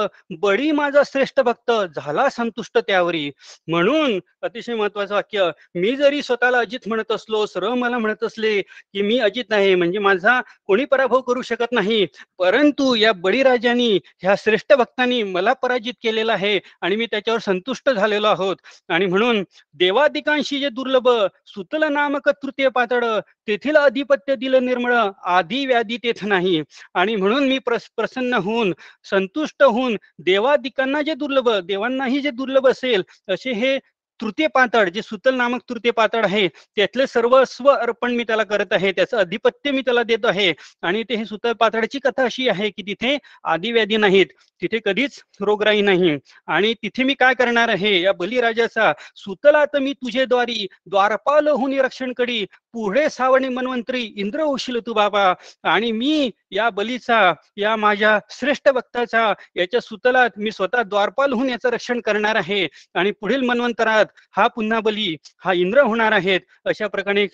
[0.41, 3.31] बळी माझा श्रेष्ठ भक्त झाला संतुष्ट त्यावरी.
[3.69, 9.03] म्हणून अतिशय महत्वाचं वाक्य मी जरी स्वतःला अजित म्हणत असलो सर्व मला म्हणत असले की
[9.03, 12.05] मी अजित नाही म्हणजे माझा कोणी पराभव करू शकत नाही.
[12.39, 13.91] परंतु या बळीराजानी
[14.23, 18.57] ह्या श्रेष्ठ भक्तांनी मला पराजित केलेला आहे आणि मी त्याच्यावर संतुष्ट झालेलो आहोत.
[18.89, 19.43] आणि म्हणून
[19.75, 21.09] देवादिकांशी जे दुर्लभ
[21.47, 23.05] सुतल नामक तृतीय पातळ
[23.49, 26.63] तेथील अधिपत्य दिलं निर्मळ आधी व्याधी तेथ नाही.
[26.95, 28.73] आणि म्हणून मी प्रसन्न होऊन
[29.11, 33.79] संतुष्ट होऊन देवादिकांना जे दुर्लभ देवांनाही जे दुर्लभ असेल असे हे
[34.23, 38.93] तृतीय पातळ जे सुतल नामक तृतीय पातळ आहे त्यातले सर्वस्व अर्पण मी त्याला करत आहे
[38.93, 40.53] त्याचं अधिपत्य मी त्याला देत आहे.
[40.83, 44.27] आणि ते हे सुतल पातळाची कथा अशी आहे की तिथे आदिव्याधी नाहीत
[44.63, 46.17] तिथे कधीच रोगराई नाही.
[46.47, 52.13] आणि तिथे मी काय करणार आहे या बलिराजाचा सुतलात मी तुझे द्वारी द्वारपाल होऊन रक्षण
[52.13, 55.33] कडी पुढे सावणे मनवंतरी इंद्र होशील तू बाबा.
[55.65, 61.71] आणि मी या बलीचा या माझ्या श्रेष्ठ भक्ताचा याच्या सुतलात मी स्वतः द्वारपाल होऊन याचं
[61.71, 62.67] रक्षण करणार आहे.
[62.95, 67.27] आणि पुढील मनवंतरात हा पुन्हा बली हा इंद्र होणार आहेत अशा प्रकारे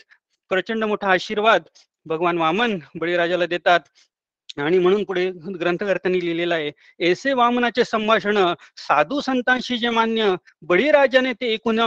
[0.51, 1.63] प्रचंड मोठा आशीर्वाद
[2.07, 3.81] भगवान वामन बळीराजाला देतात.
[4.59, 5.25] आणि म्हणून पुढे
[5.61, 6.71] ग्रंथकर्त्यांनी लिहिलेलं आहे
[7.11, 8.39] एसे वामनाचे संभाषण
[8.79, 10.35] साधू संतांशी जे मान्य
[10.69, 11.81] बळीराजाने ते एकूण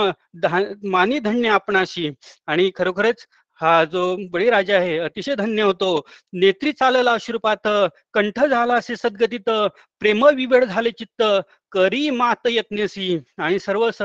[0.91, 2.09] मानी धन्य आपणाशी.
[2.47, 3.25] आणि खरोखरच
[3.61, 5.99] हा जो बळीराजा आहे अतिशय धन्य होतो.
[6.33, 7.67] नेत्री चालला अश्रुपात
[8.13, 9.49] कंठ झाला असे सद्गतीत
[10.01, 11.23] प्रेम विवेळ झाले चित्त
[11.71, 13.17] करी मात यज्ञसी.
[13.37, 14.01] आणि सर्व स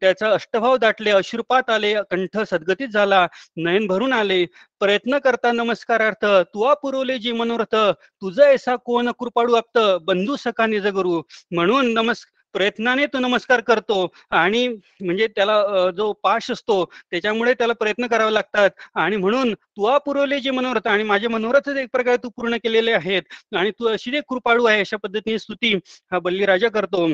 [0.00, 3.26] त्याचा अष्टभाव दाटले अश्रुपात आले कंठ सद्गतीत झाला
[3.56, 4.44] नयन भरून आले.
[4.80, 6.24] प्रयत्न करता नमस्कारार्थ
[6.54, 7.76] तुवा पुरवले जी मनोरथ
[8.22, 12.24] तुझं ऐसा कोण कृपाडू आप्त बंधू सखा निज गुरु म्हणून नमस्
[12.56, 13.96] प्रयत्नाने तो नमस्कार करतो
[14.32, 18.70] आणि म्हणजे त्याला जो पाश असतो त्याच्यामुळे त्याला प्रयत्न करावे लागतात.
[18.94, 23.22] आणि म्हणून तुवा पुरवले जे मनोरथ आणि माझे मनोरथ एक प्रकारे तू पूर्ण केलेले आहेत.
[23.56, 25.74] आणि तू अशी जे कृपाळू आहे अशा पद्धतीने स्तुती
[26.12, 27.06] हा बल्लीराजा करतो.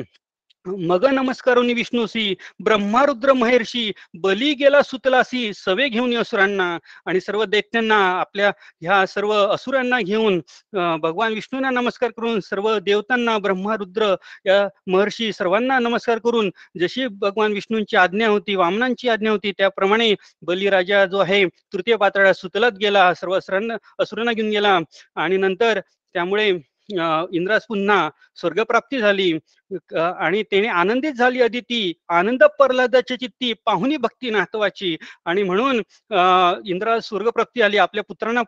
[0.65, 3.91] मग नमस्कारोनी विष्णूसी ब्रह्मारुद्र महेर्षी
[4.23, 6.77] बली गेला सुतलासी सवे घेऊन असुरांना.
[7.05, 10.39] आणि सर्व दैत्यांना आपल्या ह्या सर्व असुरांना घेऊन
[11.01, 14.13] भगवान विष्णूंना नमस्कार करून सर्व देवतांना ब्रह्मारुद्र
[14.45, 16.49] या महर्षी सर्वांना नमस्कार करून
[16.79, 22.77] जशी भगवान विष्णूंची आज्ञा होती वामनांची आज्ञा होती त्याप्रमाणे बलिराजा जो आहे तृतीय पातळा सुतलात
[22.81, 24.79] गेला सर्व असुरांना असुरांना घेऊन गेला.
[25.15, 25.79] आणि नंतर
[26.15, 26.51] त्यामुळे
[27.33, 29.31] इंद्रास पुन्हा स्वर्गप्राप्ती झाली.
[29.97, 31.93] आणि त्याने आनंदित झाली अदिती.
[32.09, 34.97] आनंद प्रल्हादाच्या चित्ती पाहुनी भक्ती नातवाची.
[35.25, 35.77] आणि म्हणून
[36.11, 38.41] अं, स्वर्गप्राप्ती आली आपल्या पुत्रांना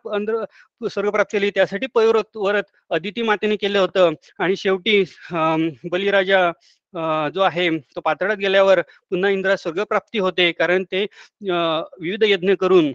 [0.88, 4.10] स्वर्गप्राप्ती आली त्यासाठी पयोव्रत वरत अदिती मातेने केलं होतं.
[4.38, 5.00] आणि शेवटी
[5.32, 6.46] अं, बलिराजा
[6.94, 10.52] अं, जो आहे तो पातळात गेल्यावर पुन्हा इंद्रा स्वर्गप्राप्ती होते.
[10.52, 12.92] कारण ते अं, विविध यज्ञ करून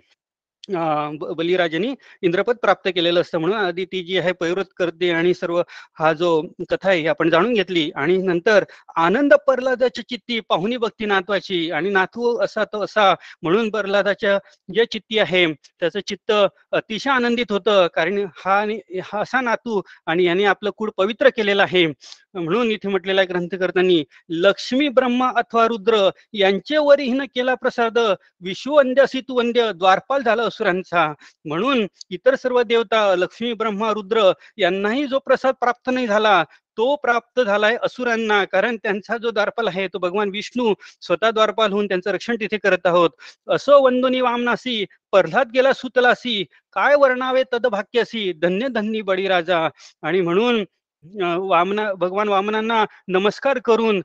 [1.38, 5.62] बलिराजांनी इंद्रपद प्राप्त केलेलं असतं म्हणून आधी ती जी आहे पयोव्रत करते आणि सर्व
[6.00, 7.92] हा जो कथा आहे आपण जाणून घेतली.
[7.96, 8.64] आणि नंतर
[8.96, 14.38] आनंद प्रल्हादाची चित्ती पाहुणी भक्ती नातवाची आणि नातू असा तो असा म्हणून प्रल्हादाच्या
[14.74, 16.32] जे चित्ती आहे त्याचं चित्त
[16.72, 17.88] अतिशय आनंदित होतं.
[17.88, 21.86] कारण हा आणि- हा असा नातू आणि याने आपलं कुड पवित्र केलेलं आहे.
[22.36, 27.98] म्हणून इथे म्हटलेला आहे ग्रंथकर्त्यांनी लक्ष्मी ब्रह्मा अथवा रुद्र यांचे वरीहीन केला प्रसाद.
[28.41, 31.12] विश्ववंद्य तू वंद्य द्वारपाल झाला असुरांचा.
[31.46, 36.44] म्हणून इतर सर्व देवता लक्ष्मी ब्रह्मा रुद्र यांनाही जो प्रसाद प्राप्त नाही झाला
[36.78, 38.44] तो प्राप्त झालाय असुरांना.
[38.46, 42.86] कारण त्यांचा जो द्वारपाल आहे तो भगवान विष्णू स्वतः द्वारपाल होऊन त्यांचं रक्षण तिथे करत
[42.86, 43.10] आहोत.
[43.50, 46.44] असो वंदुनी वामनासी पर्लात गेला सुतलासी
[46.76, 49.67] काय वर्णावे तद भाग्यसी धन्य धन्य बळीराजा.
[50.04, 50.63] आणि म्हणून
[51.04, 54.02] वामना भगवान वामनांना नमस्कार करून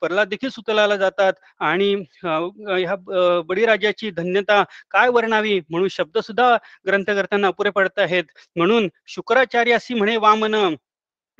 [0.00, 1.92] प्रल्हाद देखील सुतलाला जातात आणि
[2.24, 2.96] ह्या
[3.42, 6.56] बळीराजाची धन्यता काय वर्णावी म्हणून शब्द सुद्धा
[6.86, 8.24] ग्रंथकर्त्यांना अपुरे पडत आहेत.
[8.56, 10.54] म्हणून शुक्राचार्यासी म्हणे वामन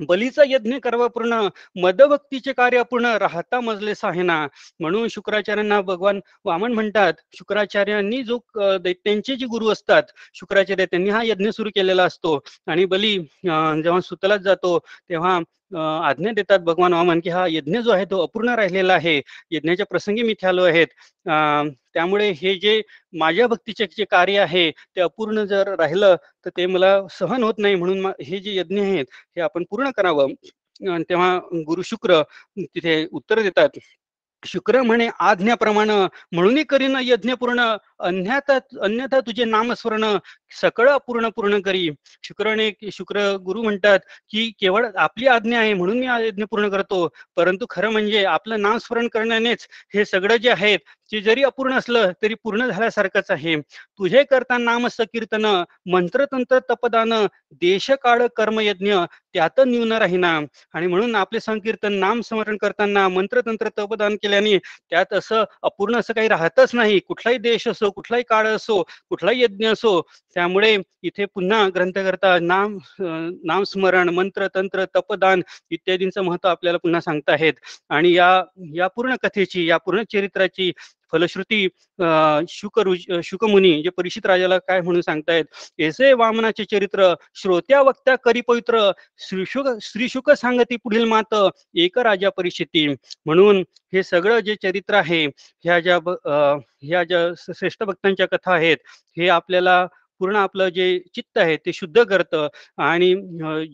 [0.01, 1.39] बलीचा यज्ञ करवा पूर्ण
[1.75, 4.45] मदभक्तीचे कार्य पूर्ण राहता मजले साहेना.
[4.79, 8.37] म्हणून शुक्राचार्यांना भगवान वामन म्हणतात शुक्राचार्यांनी जो
[8.81, 12.39] दैत्यांचे जे गुरु असतात शुक्राचार्य त्यांनी हा यज्ञ सुरू केलेला असतो.
[12.67, 14.77] आणि बली जेव्हा सुतलात जातो
[15.09, 15.39] तेव्हा
[15.71, 19.19] आज्ञा देतात भगवान वामन की हा यज्ञ जो आहे तो अपूर्ण राहिलेला आहे.
[19.51, 20.87] यज्ञाच्या प्रसंगी मी आलो आहेत
[21.25, 22.81] अं, त्यामुळे हे जे
[23.13, 27.75] माझ्या भक्तीचे जे कार्य आहे ते अपूर्ण जर राहिलं तर ते मला सहन होत नाही
[27.75, 29.05] म्हणून हे जे यज्ञ आहेत
[29.37, 30.33] हे आपण पूर्ण करावं.
[31.09, 32.21] तेव्हा गुरु शुक्र
[32.59, 33.69] तिथे उत्तर देतात.
[34.43, 35.93] शुक्र म्हणे आज्ञाप्रमाणे
[36.31, 37.61] म्हणूनही करीन यज्ञ पूर्ण
[38.01, 40.03] अन्यथा अन्यथा तुझे नामस्मरण
[40.61, 41.89] सकळ अपूर्ण पूर्ण करी.
[42.23, 43.99] शुक्रने शुक्र गुरु म्हणतात
[44.31, 47.07] की केवळ आपली आज्ञा आहे म्हणून मी आज्ञा पूर्ण करतो.
[47.35, 50.79] परंतु खरं म्हणजे आपलं नामस्मरण करण्यानेच हे सगळं जे आहेत
[51.11, 53.55] ते जरी अपूर्ण असलं तरी पूर्ण झाल्यासारखंच आहे.
[53.59, 55.45] तुझे करता नाम संकीर्तन
[55.91, 57.13] मंत्रतंत्र तपदान
[57.61, 58.95] देशकाळ कर्मयज्ञ
[59.33, 60.39] त्यात न्यून राहीना.
[60.73, 66.27] आणि म्हणून आपले संकीर्तन नाम स्मरण करताना मंत्रतंत्र तपदान केल्याने त्यात असं अपूर्ण असं काही
[66.27, 66.99] राहतच नाही.
[66.99, 70.01] कुठलाही देश असो कुठलाही काळ असो कुठलाही यज्ञ असो
[70.35, 72.77] त्यामुळे इथे पुन्हा ग्रंथकर्ता नाम
[73.45, 77.53] नामस्मरण मंत्र तंत्र तपदान इत्यादींचं महत्त्व आपल्याला पुन्हा सांगताहेत.
[77.89, 78.29] आणि या
[78.75, 80.71] या पूर्ण कथेची या पूर्ण चरित्राची
[81.11, 81.65] फलश्रुती
[81.99, 85.45] अं, शुक ऋ- शुकमुनी जे परिषित राजाला काय म्हणून सांगतायत?
[85.81, 91.35] ऐसे वामनाचे चरित्र श्रोत्या वक्त्या करी पवित्र श्रीशुक श्रीशुक सांगती पुढील मात
[91.75, 92.87] एक राजा परिषिती.
[93.25, 95.25] म्हणून हे सगळं जे चरित्र आहे
[95.63, 98.77] ह्या ज्या अं, ह्या ज्या श्रेष्ठ भक्तांच्या कथा आहेत
[99.17, 99.87] हे आपल्याला
[100.21, 103.13] पूर्ण आपलं जे चित्त आहे ते शुद्ध करतं आणि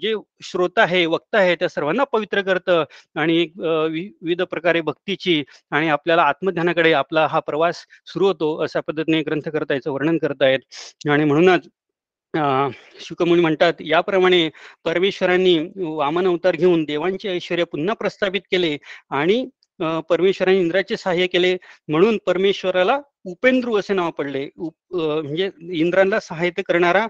[0.02, 2.84] जे श्रोता आहे वक्ता आहे त्या सर्वांना पवित्र करतं
[3.16, 9.74] आणि विविध प्रकारे भक्तीची आणि आपल्याला आत्मध्यानाकडे आपला हा प्रवास सुरू होतो अशा पद्धतीने ग्रंथकर्ता
[9.74, 11.68] याचं वर्णन करतायत आणि म्हणूनच
[12.34, 14.50] अं, शुकमुनी म्हणतात याप्रमाणे
[14.86, 18.78] परमेश्वरांनी वामन अवतार घेऊन देवांचे ऐश्वर पुन्हा प्रस्थापित केले
[19.12, 19.46] आणि
[20.10, 21.56] परमेश्वरांनी इंद्राचे सहाय्य केले.
[21.88, 24.50] म्हणून परमेश्वराला उपेंद्रू असे नाव पडले.
[24.58, 27.08] उप- म्हणजे इंद्रांना सहाय्य करणारा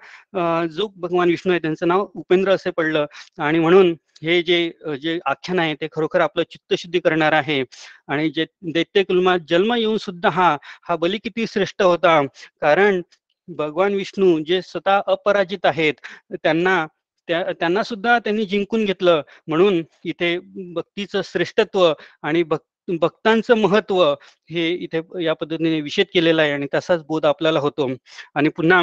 [0.66, 3.06] जो भगवान विष्णू आहे त्यांचं नाव उपेंद्र असे पडलं.
[3.40, 7.64] आणि म्हणून हे जे जे आख्यान आहे ते खरोखर आपलं चित्तशुद्धी करणार आहे.
[8.08, 10.58] आणि जे दैत्य कुलमात जन्म येऊन सुद्धा हा
[10.90, 12.26] हा बली किती श्रेष्ठ होता.
[12.62, 13.02] कारण
[13.48, 15.94] भगवान विष्णू जे स्वतः अपराजित आहेत
[16.32, 16.88] त्यांना
[17.28, 19.22] त्या त्यांना सुद्धा त्यांनी जिंकून घेतलं.
[19.48, 20.40] म्हणून इथे
[20.74, 24.04] भक्तीचं श्रेष्ठत्व आणि भक्त भक्तांचं महत्त्व
[24.50, 27.90] हे इथे या पद्धतीने विषेद केलेला आहे आणि तसाच बोध आपल्याला होतो.
[28.36, 28.80] आणि पुन्हा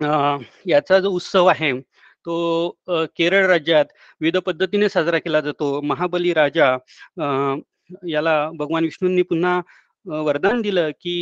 [0.00, 1.72] अं, याचा जो उत्सव आहे
[2.26, 2.68] तो
[3.18, 3.86] केरळ राज्यात
[4.20, 5.80] विविध पद्धतीने साजरा केला जातो.
[5.82, 6.72] महाबली राजा
[7.18, 7.60] अं,
[8.08, 9.60] याला भगवान विष्णूंनी पुन्हा
[10.06, 11.14] वरदान दिलं की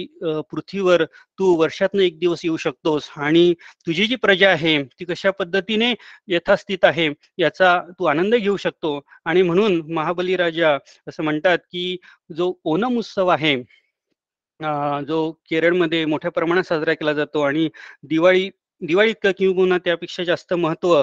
[0.51, 1.05] पृथ्वीवर
[1.39, 3.53] तू वर्षातनं एक दिवस येऊ शकतोस आणि
[3.87, 5.93] तुझी जी प्रजा आहे ती कशा पद्धतीने
[6.29, 8.99] यथास्थित आहे याचा तू आनंद घेऊ शकतो.
[9.25, 10.77] आणि म्हणून महाबली राजा
[11.09, 11.97] असं म्हणतात की
[12.37, 13.57] जो ओनम उत्सव आहे
[15.07, 17.69] जो केरळमध्ये मोठ्या प्रमाणात साजरा केला जातो आणि
[18.05, 18.49] दिवाळी
[18.83, 21.03] दिवाळी इतकं किंवा त्यापेक्षा जास्त महत्त्व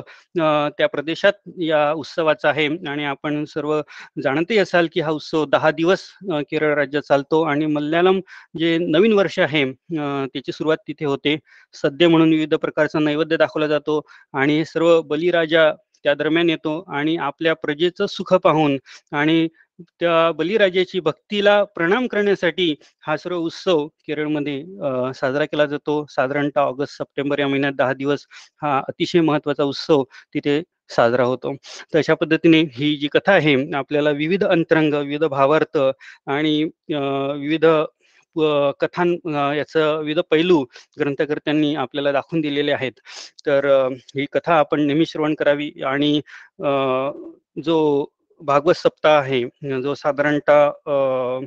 [0.78, 2.68] त्या प्रदेशात या उत्सवाचं आहे.
[2.89, 3.80] आणि आपण सर्व
[4.24, 6.04] जाणतही असाल की हा उत्सव दहा दिवस
[6.50, 7.42] केरळ राज्यात चालतो.
[7.44, 8.20] आणि मल्याळम
[8.60, 9.63] जे नवीन वर्ष आहे
[9.94, 11.38] त्याची सुरुवात तिथे होते.
[11.84, 14.02] सद्य म्हणून विविध प्रकारचा नैवेद्य दाखवला जातो.
[14.34, 15.72] आणि हे सर्व बलिराजा
[16.06, 18.78] त्या दरम्यान येतो आणि आपल्या प्रजेचं सुख पाहून
[19.14, 19.48] आणि
[20.00, 24.64] त्या बलिराजाची भक्तीला प्रणाम करण्यासाठी हा सर्व उत्सव केरळमध्ये
[25.16, 26.06] साजरा केला जातो.
[26.10, 28.26] साधारणतः ऑगस्ट सप्टेंबर या महिन्यात दहा दिवस
[28.62, 31.54] हा अतिशय महत्त्वाचा उत्सव तिथे साजरा होतो.
[31.94, 37.66] तर अशा पद्धतीने ही जी कथा आहे आपल्याला विविध अंतरंग विविध भावार्थ आणि विविध
[38.36, 40.63] कथान कथां याचं विविध पैलू
[41.00, 42.92] ग्रंथकर्त्यांनी आपल्याला दाखवून दिलेले आहेत.
[43.46, 43.68] तर
[44.15, 46.20] ही कथा आपण नेहमी श्रवण करावी आणि
[47.65, 48.06] जो
[48.42, 49.42] भागवत सप्ताह आहे
[49.82, 51.46] जो साधारणतः अं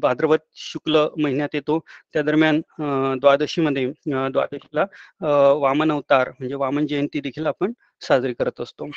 [0.00, 1.78] भाद्रपद शुक्ल महिन्यात येतो
[2.12, 2.60] त्या दरम्यान
[3.20, 4.84] द्वादशीमध्ये द्वादशीला
[5.54, 7.72] वामन अवतार म्हणजे वामन जयंती देखील आपण
[8.08, 8.88] साजरी करत असतो.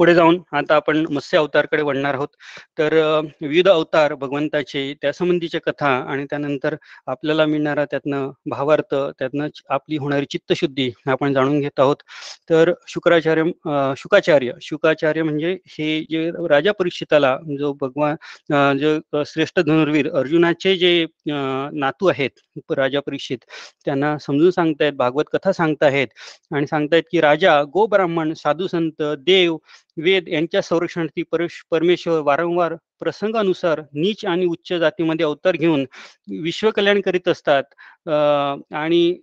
[0.00, 2.28] पुढे जाऊन आता आपण मत्स्य अवतारकडे वळणार आहोत.
[2.78, 2.94] तर
[3.40, 6.74] विविध अवतार भगवंताचे त्या संबंधीच्या कथा आणि त्यानंतर
[7.06, 11.96] आपल्याला मिळणारा त्यातनं भावार्थ त्यातनं आपली होणारी चित्तशुद्धी आपण जाणून घेत आहोत.
[12.50, 13.42] तर शुक्राचार्य
[13.98, 22.06] शुकाचार्य शुकाचार्य म्हणजे हे जे राजा परीक्षिताला जो भगवान जो श्रेष्ठ धनुर्वीर अर्जुनाचे जे नातू
[22.08, 23.38] आहेत राजा परीक्षित
[23.84, 26.08] त्यांना समजून सांगतायत भागवत कथा सांगतायत
[26.54, 29.56] आणि सांगतायत की राजा गो ब्राह्मण साधू संत देव
[29.96, 31.22] वेद यांच्या संरक्षणार्थी
[31.70, 35.84] परमेश्वर वारंवार प्रसंगानुसार नीच आणि उच्च जातीमध्ये अवतार घेऊन
[36.40, 37.62] विश्वकल्याण करीत असतात.
[38.06, 39.14] अं, आणि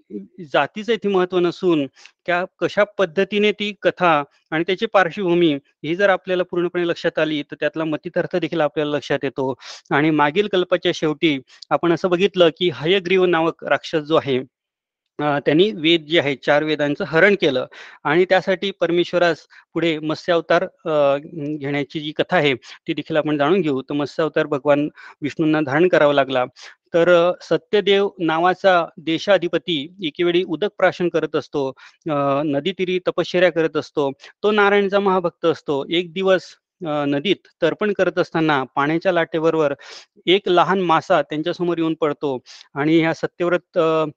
[0.53, 1.86] जातीचं इथे महत्त्व नसून
[2.25, 4.12] त्या कशा पद्धतीने ती कथा
[4.51, 5.53] आणि त्याची पार्श्वभूमी
[5.84, 9.53] ही जर आपल्याला पूर्णपणे लक्षात आली तर त्यातला मतितार्थ देखील आपल्याला लक्षात येतो.
[9.91, 11.38] आणि मागील कल्पाच्या शेवटी
[11.69, 14.39] आपण असं बघितलं की हयग्रीव नावक राक्षस जो आहे
[15.19, 17.65] त्यांनी वेद जे आहे चार वेदांचं हरण केलं.
[18.03, 19.38] आणि त्यासाठी परमेश्वरास
[19.73, 21.17] पुढे मत्स्यावतार अं,
[21.60, 22.53] घेण्याची जी कथा आहे
[22.88, 23.82] ती देखील आपण जाणून घेऊ.
[23.82, 24.88] तर मत्स्यावतार भगवान
[25.21, 26.45] विष्णूंना धारण करावा लागला.
[26.93, 31.67] तर सत्यदेव नावाचा देशाधिपती एकेवेळी उदक प्राशन करत असतो.
[32.10, 34.12] अं, नदीतीरी तपश्चर्या करत असतो.
[34.43, 35.84] तो नारायणचा महाभक्त असतो.
[35.89, 36.43] एक दिवस
[36.82, 39.74] नदीत तर्पण करत असताना पाण्याच्या लाटेबरोबर
[40.28, 42.38] एक लहान मासा त्यांच्यासमोर येऊन पडतो
[42.76, 44.10] आणि ह्या सत्यव्रत अं,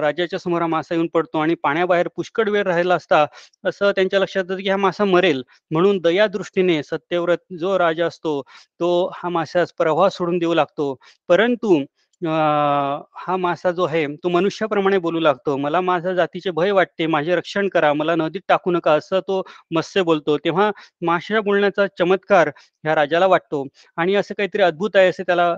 [0.00, 3.24] राजाच्या समोर हा मासा येऊन पडतो आणि पाण्याबाहेर पुष्कळ वेळ राहिला असता
[3.64, 5.42] असं त्यांच्या लक्षात येतं की हा मासा मरेल.
[5.70, 8.40] म्हणून दयादृष्टीने सत्यव्रत जो राजा असतो
[8.80, 10.94] तो हा मासास प्रवाह सोडून देऊ लागतो.
[11.28, 11.78] परंतु
[12.20, 15.56] हा मासा जो आहे तो मनुष्याप्रमाणे बोलू लागतो.
[15.56, 20.02] मला माझ्या जातीचे भय वाटते माझे रक्षण करा मला नदीत टाकू नका असं तो मत्स्य
[20.02, 20.36] बोलतो.
[20.38, 20.70] तेव्हा
[21.02, 22.48] माशा बोलण्याचा चमत्कार
[22.84, 23.64] ह्या राजाला वाटतो.
[23.98, 25.48] आणि असं काहीतरी अद्भुत आहे असं त्याला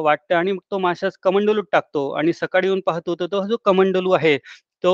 [0.00, 0.34] वाटतं.
[0.34, 2.08] आणि मग तो माशास कमंडलूत टाकतो.
[2.12, 4.36] आणि सकाळी येऊन पाहतो तर तो जो कमंडलू आहे
[4.86, 4.92] तो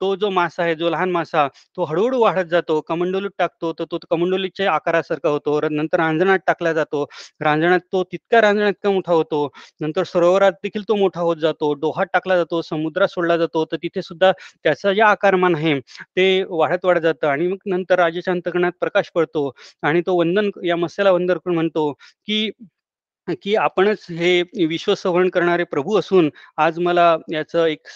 [0.00, 2.80] तो जो मासा आहे जो लहान मासा तो हळूहळू वाढत जातो.
[2.88, 5.60] कमंडलूत टाकतो तर तो कमंडलूच्या आकारासारखा होतो.
[5.70, 7.04] नंतर रांजणात टाकला जातो.
[7.40, 9.48] रांजणात तो तितक्या रांजणात इतका मोठा होतो.
[9.80, 11.72] नंतर सरोवरात देखील तो मोठा होत जातो.
[11.76, 12.60] डोहात टाकला जातो.
[12.64, 13.64] समुद्रात सोडला जातो.
[13.72, 14.32] तर तिथे सुद्धा
[14.64, 17.26] त्याचं जे आकारमान आहे ते वाढत वाढत जातं.
[17.28, 19.50] आणि मग नंतर राजाच्या अंतकरणात प्रकाश पडतो.
[19.82, 22.50] आणि तो वंदन या मत्स्याला वंदन करून म्हणतो की
[23.32, 27.86] की आपणच हे विश्वसंवरण करणारे प्रभू असून आज मला याचं एक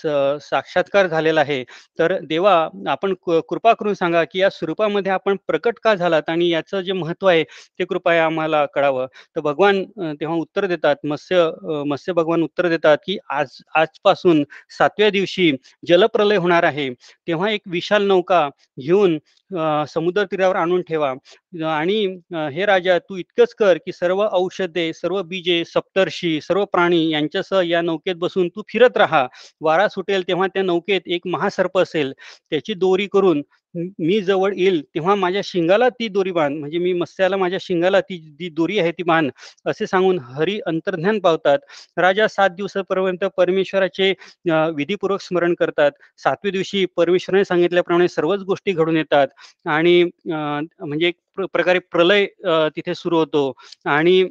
[0.42, 1.62] साक्षात्कार झालेला आहे.
[1.98, 2.52] तर देवा
[2.88, 3.14] आपण
[3.48, 7.42] कृपा करून सांगा की या स्वरूपामध्ये आपण प्रकट का झालात आणि याचं जे महत्त्व आहे
[7.78, 9.06] ते कृपया आम्हाला कळावं.
[9.36, 9.84] तर भगवान
[10.20, 11.48] तेव्हा उत्तर देतात मत्स्य
[11.88, 14.42] मत्स्य भगवान उत्तर देतात की आज आजपासून
[14.78, 15.50] सातव्या दिवशी
[15.88, 16.88] जलप्रलय होणार आहे.
[17.28, 18.48] तेव्हा एक विशाल नौका
[18.80, 19.18] घेऊन
[19.88, 21.12] समुद्र तीरावर आणून ठेवा.
[21.52, 21.94] आणि
[22.54, 27.80] हे राजा तू इतकंच कर की सर्व औषधे सर्व बीजे सप्तर्षी सर्व प्राणी यांच्यासह या
[27.82, 29.26] नौकेत बसून तू फिरत राहा.
[29.60, 32.12] वारा सुटेल तेव्हा त्या नौकेत एक महासर्प असेल.
[32.50, 33.42] त्याची दोरी करून
[33.74, 36.56] मी जवळ येईल तेव्हा माझ्या शिंगाला ती दोरी बांध.
[36.58, 39.30] म्हणजे मी मत्स्याला माझ्या शिंगाला ती जी दोरी आहे ती बांध
[39.66, 41.58] असे सांगून हरी अंतर्ध्यान पावतात.
[41.96, 44.10] राजा सात दिवसापर्यंत परमेश्वराचे
[44.76, 45.90] विधीपूर्वक स्मरण करतात.
[46.18, 49.28] सातव्या दिवशी परमेश्वराने सांगितल्याप्रमाणे सर्वच गोष्टी घडून येतात.
[49.66, 52.26] आणि म्हणजे एक प्रकारे प्रलय
[52.76, 53.52] तिथे सुरू होतो.
[53.86, 54.22] आणि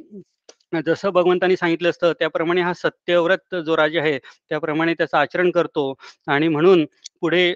[0.86, 5.92] जसं भगवंतांनी सांगितलं असतं त्याप्रमाणे हा सत्यव्रत जो राजा आहे त्याप्रमाणे त्याचं आचरण करतो.
[6.28, 6.84] आणि म्हणून
[7.20, 7.50] पुढे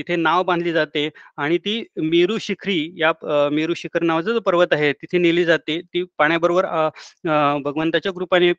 [0.00, 1.08] तिथे नाव बांधली जाते
[1.38, 3.12] आणि ती मेरू शिखरी या
[3.52, 5.80] मेरू शिखर नावाचा जो पर्वत आहे तिथे नेली जाते.
[5.82, 8.52] ती पाण्याबरोबर अं, भगवंताच्या कृपाने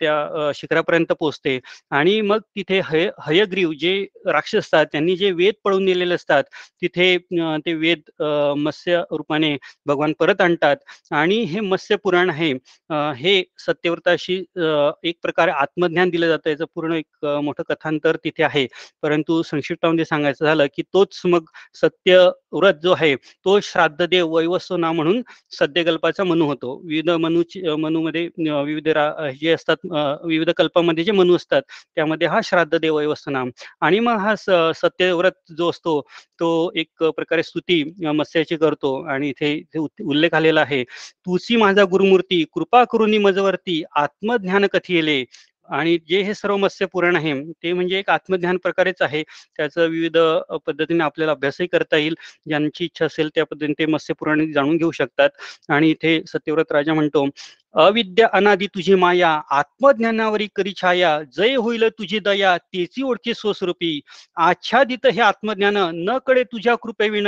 [0.00, 1.58] त्या शिखरापर्यंत पोहोचते.
[1.92, 3.94] आणि मग तिथे हय हयग्रीव जे
[4.26, 6.44] राक्षस असतात त्यांनी जे वेद पळून नेलेले असतात
[6.82, 7.16] तिथे
[7.66, 10.76] ते वेद अं, मत्स्य रूपाने भगवान परत आणतात.
[11.12, 12.52] आणि हे मत्स्य पुराण आहे
[13.16, 14.34] हे सत्यव्रताशी
[15.04, 16.50] एक प्रकारे आत्मज्ञान दिलं जातं.
[16.50, 18.66] याचं पूर्ण एक मोठं कथांतर तिथे आहे.
[19.02, 25.22] परंतु संक्षिप्तामध्ये सांगायचं झालं की की तोच मग सत्यव्रत जो आहे तो श्राद्धदेव वैवस्वना म्हणून
[25.50, 26.80] सद्यकल्पाचा मनु होतो.
[26.84, 29.76] विविध मनूची मनूमध्ये विविध रा- जे असतात
[30.24, 31.62] विविध कल्पामध्ये जे मनू असतात
[31.94, 34.34] त्यामध्ये हा श्राद्धदेव वैवस्वनाम आणि मग हा
[34.72, 36.00] सत्यव्रत जो असतो
[36.40, 39.02] तो एक प्रकारे स्तुती मत्स्याची करतो.
[39.02, 45.24] आणि इथे उल्लेख आलेला आहे तुसी माझा गुरुमूर्ती कृपा करुनी मजवरती आत्मज्ञान कथिले
[45.68, 49.22] आणि जे हे सर्व मत्स्य पुराण आहे ते म्हणजे एक आत्मज्ञान प्रकारेच आहे.
[49.56, 50.16] त्याचा विविध
[50.66, 52.14] पद्धतीने आपल्याला अभ्यासही करता येईल.
[52.48, 55.30] ज्यांची इच्छा असेल त्या पद्धतीने ते मत्स्य पुराण जाणून घेऊ शकतात.
[55.68, 57.26] आणि इथे सत्यव्रत राजा म्हणतो
[57.74, 61.18] अविद्या अनादी तुझी माया आत्मज्ञानावरी करी छाया.
[61.36, 64.00] जय होईल तुझी दया तेची ओळखी स्वस्वरूपी.
[64.36, 67.26] आच्छादित हे आत्मज्ञान न कडे तुझ्या कृपेविण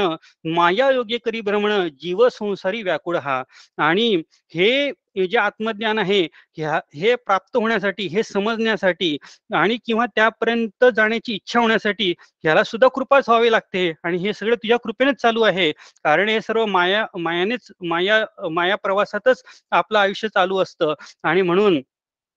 [0.54, 3.42] माया योग्य करी भ्रमण जीव संसारी व्याकुळ हा.
[3.78, 4.14] आणि
[4.54, 6.20] हे हे जे आत्मज्ञान आहे
[6.58, 9.16] हे प्राप्त होण्यासाठी हे समजण्यासाठी
[9.54, 12.12] आणि किंवा त्यापर्यंत जाण्याची इच्छा होण्यासाठी
[12.44, 15.70] ह्याला सुद्धा कृपाच व्हावी लागते आणि हे सगळं तुझ्या कृपेनेच चालू आहे.
[16.04, 21.80] कारण हे सर्व माया मायानेच माया माया प्रवासातच आपलं आयुष्य चालू असतं आणि म्हणून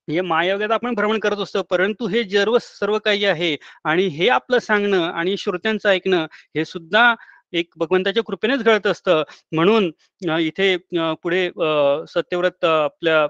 [0.07, 1.61] हे मायायोगात आपण भ्रमण करत असतो.
[1.63, 7.13] परंतु हे सर्व सर्व काही आहे आणि हे आपलं सांगणं आणि श्रोत्यांचं ऐकणं हे सुद्धा
[7.53, 9.23] एक भगवंताच्या कृपेनेच घडत असतं.
[9.51, 9.91] म्हणून
[10.39, 10.75] इथे
[11.23, 11.49] पुढे
[12.09, 13.21] सत्यव्रत आपल्या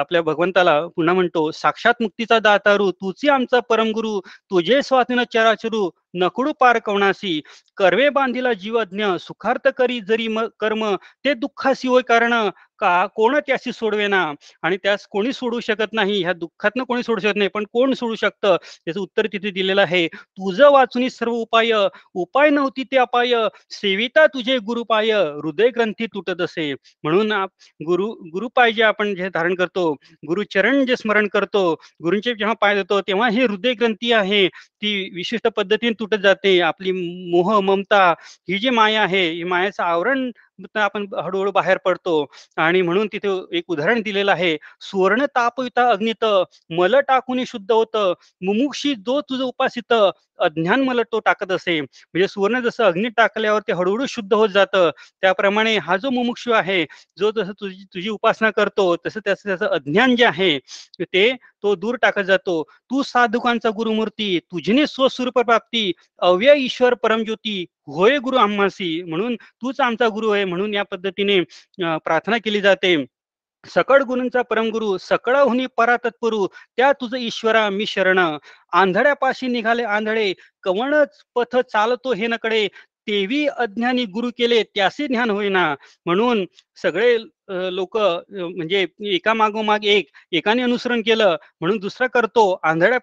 [0.00, 4.18] आपल्या भगवंताला पुन्हा म्हणतो साक्षात मुक्तीचा दातारू तुझी आमचा परमगुरु
[4.50, 7.40] तुझे स्वाधीन चराचरू नकडू पार कवणासी
[7.76, 10.84] कर्वे बांधिला जीवज्ञ सुखार्थ करी जरी म कर्म
[11.24, 12.34] ते दुःखासी होय कारण
[12.80, 14.20] का कोण त्याशी सोडवेना?
[14.62, 16.20] आणि त्यास कोणी सोडू शकत नाही?
[16.22, 18.56] ह्या दुःखातनं कोणी सोडू शकत नाही पण कोण सोडू शकतं?
[18.84, 20.06] त्याचं उत्तर तिथे दिलेलं आहे.
[20.08, 21.72] तुझं वाचून सर्व उपाय
[22.14, 23.34] उपाय नव्हती ते अपाय
[23.70, 26.72] सेविता तुझे गुरुपाय हृदय ग्रंथी तुटत असे.
[27.04, 27.32] म्हणून
[27.80, 29.90] गुरु गुरुपाय जे आपण जे धारण करतो
[30.28, 31.72] गुरुचरण जे स्मरण करतो
[32.04, 34.46] गुरुंचे जेव्हा पाय देतो तेव्हा हे हृदय ग्रंथी आहे.
[34.48, 36.58] ती विशिष्ट पद्धतीने तुटत जाते.
[36.62, 36.92] आपली
[37.32, 38.02] मोह ममता
[38.48, 40.30] ही जी माया आहे ही मायाचं आवरण
[40.76, 42.24] आपण हळूहळू बाहेर पडतो.
[42.56, 44.56] आणि म्हणून तिथे एक उदाहरण दिलेलं आहे.
[44.80, 46.24] सुवर्ण तापविता अग्नित
[46.70, 48.12] मल टाकून शुद्ध होतं.
[48.42, 49.92] मुमुक्षी जो तुझं उपासित
[50.38, 51.80] अज्ञान मला तो टाकत असे.
[51.80, 54.90] म्हणजे सुवर्ण जसं अग्नीत टाकल्यावर ते हळूहळू शुद्ध होत जातं.
[55.22, 56.84] त्याप्रमाणे हा जो मुमुक्षू आहे
[57.18, 60.58] जो जसं तुझी तुझी उपासना करतो तसं त्याचं त्याचं अज्ञान जे आहे
[61.02, 61.30] ते
[61.62, 62.62] तो दूर टाकत जातो.
[62.90, 70.08] तू साधुकांचा गुरुमूर्ती तुझीने स्वस्वरूप प्राप्ती अव्यय ईश्वर परमज्योती होय गुरु आम्हासी म्हणून तूच आमचा
[70.14, 71.40] गुरु आहे म्हणून या पद्धतीने
[72.04, 72.96] प्रार्थना केली जाते.
[73.64, 78.18] सकळ गुरूंचा परमगुरु सकळाहुनी परा तत्पुरु त्या तुझं ईश्वरा मी शरण.
[78.72, 80.32] आंधळ्यापाशी निघाले आंधळे
[80.64, 82.66] कवणच पथ चालतो हे नकडे.
[83.08, 85.74] तेवी अज्ञानी गुरु केले त्याचे ज्ञान होईना.
[86.06, 86.44] म्हणून
[86.82, 87.16] सगळे
[87.76, 92.50] लोक म्हणजे एका मागोमाग एक एकाने अनुसरण केलं म्हणून दुसरा करतो.
[92.62, 92.98] आंधळ्या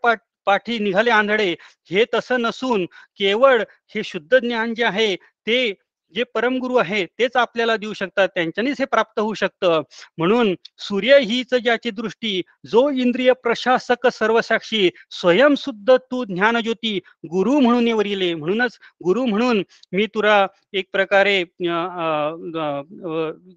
[0.47, 1.53] पाठी निघाले आंधळे.
[1.91, 2.85] हे तसं नसून
[3.19, 3.63] केवळ
[3.95, 5.15] हे शुद्ध ज्ञान जे आहे
[5.47, 5.73] ते
[6.15, 8.27] जे परमगुरु आहे तेच आपल्याला देऊ शकतात.
[8.35, 9.81] त्यांच्यानीच हे प्राप्त होऊ शकतं.
[10.17, 16.97] म्हणून सूर्य हीच ज्याची दृष्टी जो इंद्रिय प्रशासक सर्वसाक्षी स्वयंशुद्ध तू ज्ञानज्योती
[17.31, 21.41] गुरु म्हणून वरिले म्हणूनच गुरु म्हणून मी तुला एक प्रकारे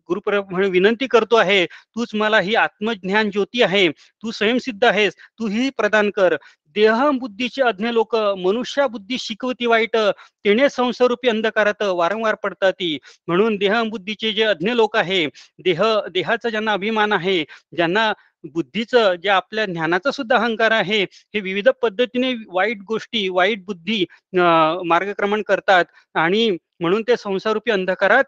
[0.09, 1.65] गुरु म्हणून विनंती करतो आहे.
[1.67, 3.89] तूच मला ही आत्मज्ञान ज्योती आहे.
[3.89, 5.15] तू स्वयंसिद्ध आहेस.
[5.39, 6.37] तू ही प्रदान कर.
[6.77, 9.97] देह बुद्धीचे अज्ञ लोक मनुष्या बुद्धी शिकवती वाईट
[10.45, 12.83] तेने संसारूपी अंधकारात वारंवार पडतात.
[13.29, 15.27] म्हणून देह बुद्धीचे जे अज्ञ लोक आहे
[15.65, 17.43] देह देहाचा ज्यांना अभिमान आहे
[17.77, 18.13] ज्यांना
[18.45, 21.03] बुद्धीचं जे आपल्या ज्ञानाचा सुद्धा अहंकार आहे
[21.35, 24.05] हे विविध पद्धतीने वाईट गोष्टी वाईट बुद्धी
[24.35, 25.85] मार्गक्रमण करतात.
[26.15, 28.25] आणि म्हणून ते संसारूपी अंधकारात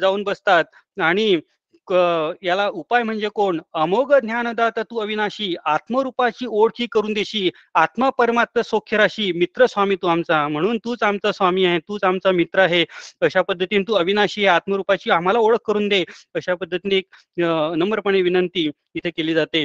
[0.00, 0.64] जाऊन बसतात.
[1.02, 1.34] आणि
[1.92, 3.60] याला उपाय म्हणजे कोण?
[3.74, 10.46] अमोघ ज्ञानदाता तू अविनाशी आत्मरूपाची ओळखी करून देशी आत्मा परमात्मा सौख्यराशी मित्र स्वामी तू आमचा
[10.48, 12.84] म्हणून तूच आमचा स्वामी आहे तूच आमचा मित्र आहे.
[13.22, 16.04] अशा पद्धतीने तू अविनाशी आहे आत्मरूपाची आम्हाला ओळख करून दे.
[16.34, 17.06] अशा पद्धतीने एक
[17.38, 19.64] नम्रपणे विनंती इथे केली जाते.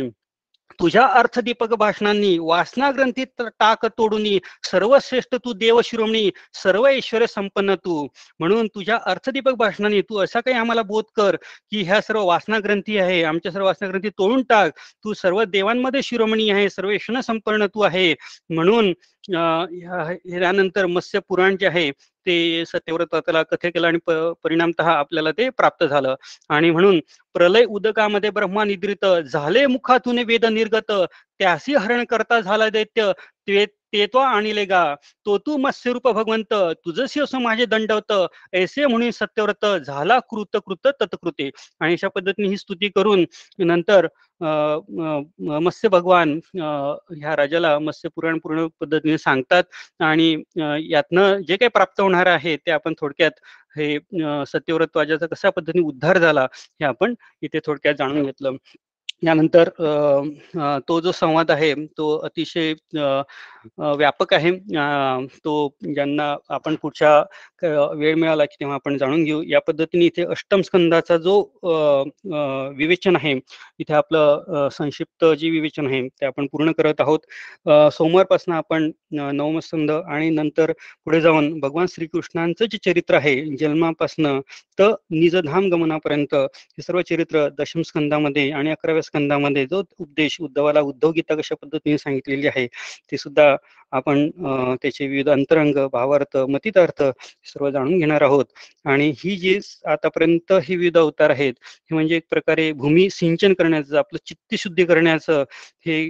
[0.79, 4.37] तुझ्या अर्थदीपक भाषणांनी वासना ग्रंथीत टाक तोडूनी
[4.71, 8.07] सर्वश्रेष्ठ तू देव शिरोमणी सर्व ऐश्वर संपन्न तू.
[8.39, 11.35] म्हणून तुझ्या अर्थदीपक भाषणांनी तू असा काही आम्हाला बोध कर
[11.71, 14.71] की ह्या सर्व वासना ग्रंथी आहे आमच्या सर्व वासना ग्रंथी तोडून टाक.
[15.03, 18.13] तू सर्व देवांमध्ये शिरोमणी आहे सर्व ऐश्वर संपन्न तू आहे.
[18.49, 18.93] म्हणून
[19.29, 21.89] यानंतर मत्स्य पुराण जे आहे
[22.25, 23.97] ते सत्यव्रताला कथे केलं आणि
[24.43, 26.15] परिणामत आपल्याला ते प्राप्त झालं.
[26.49, 26.99] आणि म्हणून
[27.35, 30.91] प्रलय उदकामध्ये ब्रह्मा निद्रित झाले मुखातून वेद निर्गत
[31.39, 33.11] त्यासी हरण करता झाला दैत्य
[33.93, 34.83] ते तो आणिले गा.
[35.25, 36.53] तो तू मत्स्यरूप भगवंत
[36.85, 38.11] तुझसी असं माझे दंडवत
[38.55, 41.49] ऐसे म्हणून सत्यव्रत झाला कृत कृत तत्कृते.
[41.81, 43.25] आणि अशा पद्धतीने ही स्तुती करून
[43.59, 44.07] नंतर
[45.61, 49.63] मत्स्य भगवान ह्या राजाला मत्स्य पुराण पूर्ण पद्धतीने सांगतात.
[50.01, 50.35] आणि
[50.91, 53.39] यातनं जे काही प्राप्त होणार आहे ते आपण थोडक्यात
[53.77, 53.97] हे
[54.47, 58.55] सत्यव्रत वाजाचा कशा पद्धतीने उद्धार झाला हे आपण इथे थोडक्यात जाणून घेतलं.
[59.23, 59.69] यानंतर
[60.87, 62.73] तो जो संवाद आहे तो अतिशय
[63.77, 64.51] व्यापक आहे.
[65.45, 69.41] तो ज्यांना आपण पुढच्या वेळ मिळाला की तेव्हा आपण जाणून घेऊ.
[69.47, 71.39] या पद्धतीने इथे अष्टम स्कंदाचा जो
[72.77, 73.33] विवेचन आहे
[73.79, 77.19] इथे आपलं संक्षिप्त जे विवेचन आहे ते आपण पूर्ण करत आहोत.
[77.93, 80.71] सोमवारपासून आपण नवमस्कंद आणि नंतर
[81.05, 84.39] पुढे जाऊन भगवान श्रीकृष्णांचं जे चरित्र आहे जन्मापासनं
[84.79, 91.11] तर निजधाम गमनापर्यंत हे सर्व चरित्र दशम स्कंदामध्ये आणि अकराव्या स्कंदामध्ये जो उपदेश उद्धवाला उद्धव
[91.11, 92.65] गीता कशा पद्धतीने सांगितलेली आहे
[93.11, 93.55] ते सुद्धा
[93.93, 94.29] आपण
[94.81, 97.01] त्याचे विविध अंतरंग भावार्थ मतितार्थ
[97.45, 98.45] सर्व जाणून घेणार आहोत.
[98.85, 103.97] आणि ही जी आतापर्यंत ही विविध अवतार आहेत हे म्हणजे एक प्रकारे भूमी सिंचन करण्याचं
[103.97, 105.43] आपलं चित्त शुद्धी करण्याचं
[105.85, 106.09] हे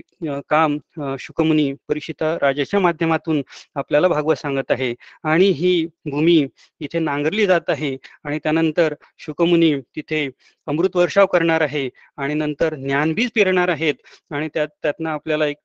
[0.50, 0.78] काम
[1.20, 3.42] शुकमुनी परीक्षिता राजाच्या माध्यमातून
[3.76, 4.94] आपल्याला भागवत सांगत आहे.
[5.24, 6.46] आणि ही भूमी
[6.82, 10.28] इथे नांगरली जात आहे आणि त्यानंतर शुकमुनी तिथे
[10.70, 13.96] अमृत वर्षाव करणार आहे आणि नंतर ज्ञानबीज पेरणार आहेत
[14.32, 15.58] आणि त्यात त्यातनं आपल्याला एक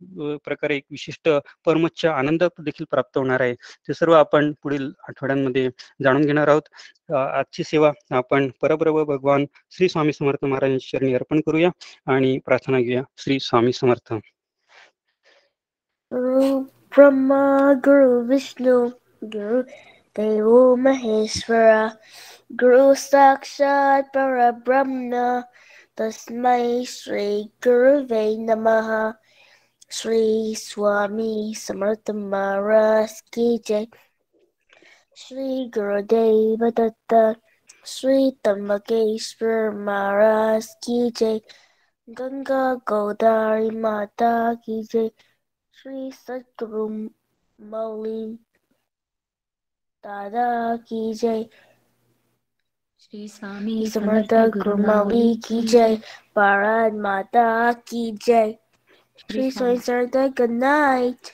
[0.44, 1.28] प्रकारे एक विशिष्ट
[1.66, 3.54] परमच्छ आनंद देखील प्राप्त होणार आहे.
[3.54, 5.68] ते सर्व आपण पुढील आठवड्यांमध्ये
[6.02, 7.14] जाणून घेणार आहोत.
[7.14, 11.70] आजची सेवा आपण परब्रह्म भगवान श्री स्वामी समर्थ महाराजांच्या चरणी अर्पण करूया
[12.06, 13.02] आणि प्रार्थना घेऊया.
[13.18, 14.12] श्री स्वामी समर्थ.
[16.12, 18.86] ब्रह्मा गुरु विष्णू
[19.24, 19.62] गुरु
[20.16, 21.88] देवो महेश्वरा
[22.59, 25.23] गुरु साक्षात परब्रह्म
[25.97, 27.27] तस्मै श्री
[27.63, 28.89] गुरुवे नमः
[29.91, 33.85] श्री स्वामी समर्थ महाराज की जय
[35.17, 37.13] श्री गुरुदेव दत्त
[37.85, 41.39] श्री त्र्यंबकेश्वर महाराज की जय
[42.07, 44.31] गंगा गोदावरी माता
[44.65, 45.09] की जय
[45.77, 46.87] श्री सदगुरु
[47.59, 48.25] मौली
[50.03, 51.43] दादा की जय
[53.14, 55.94] श्री स्वामी समर्थ गुरु मौली की जय
[56.36, 58.50] भारत माता की जय
[59.18, 61.30] श्री स्वामी समर्थ गुड नाइट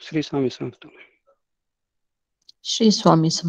[0.00, 0.86] श्री स्वामी समर्थ
[2.64, 3.48] श्री स्वामी समर्थ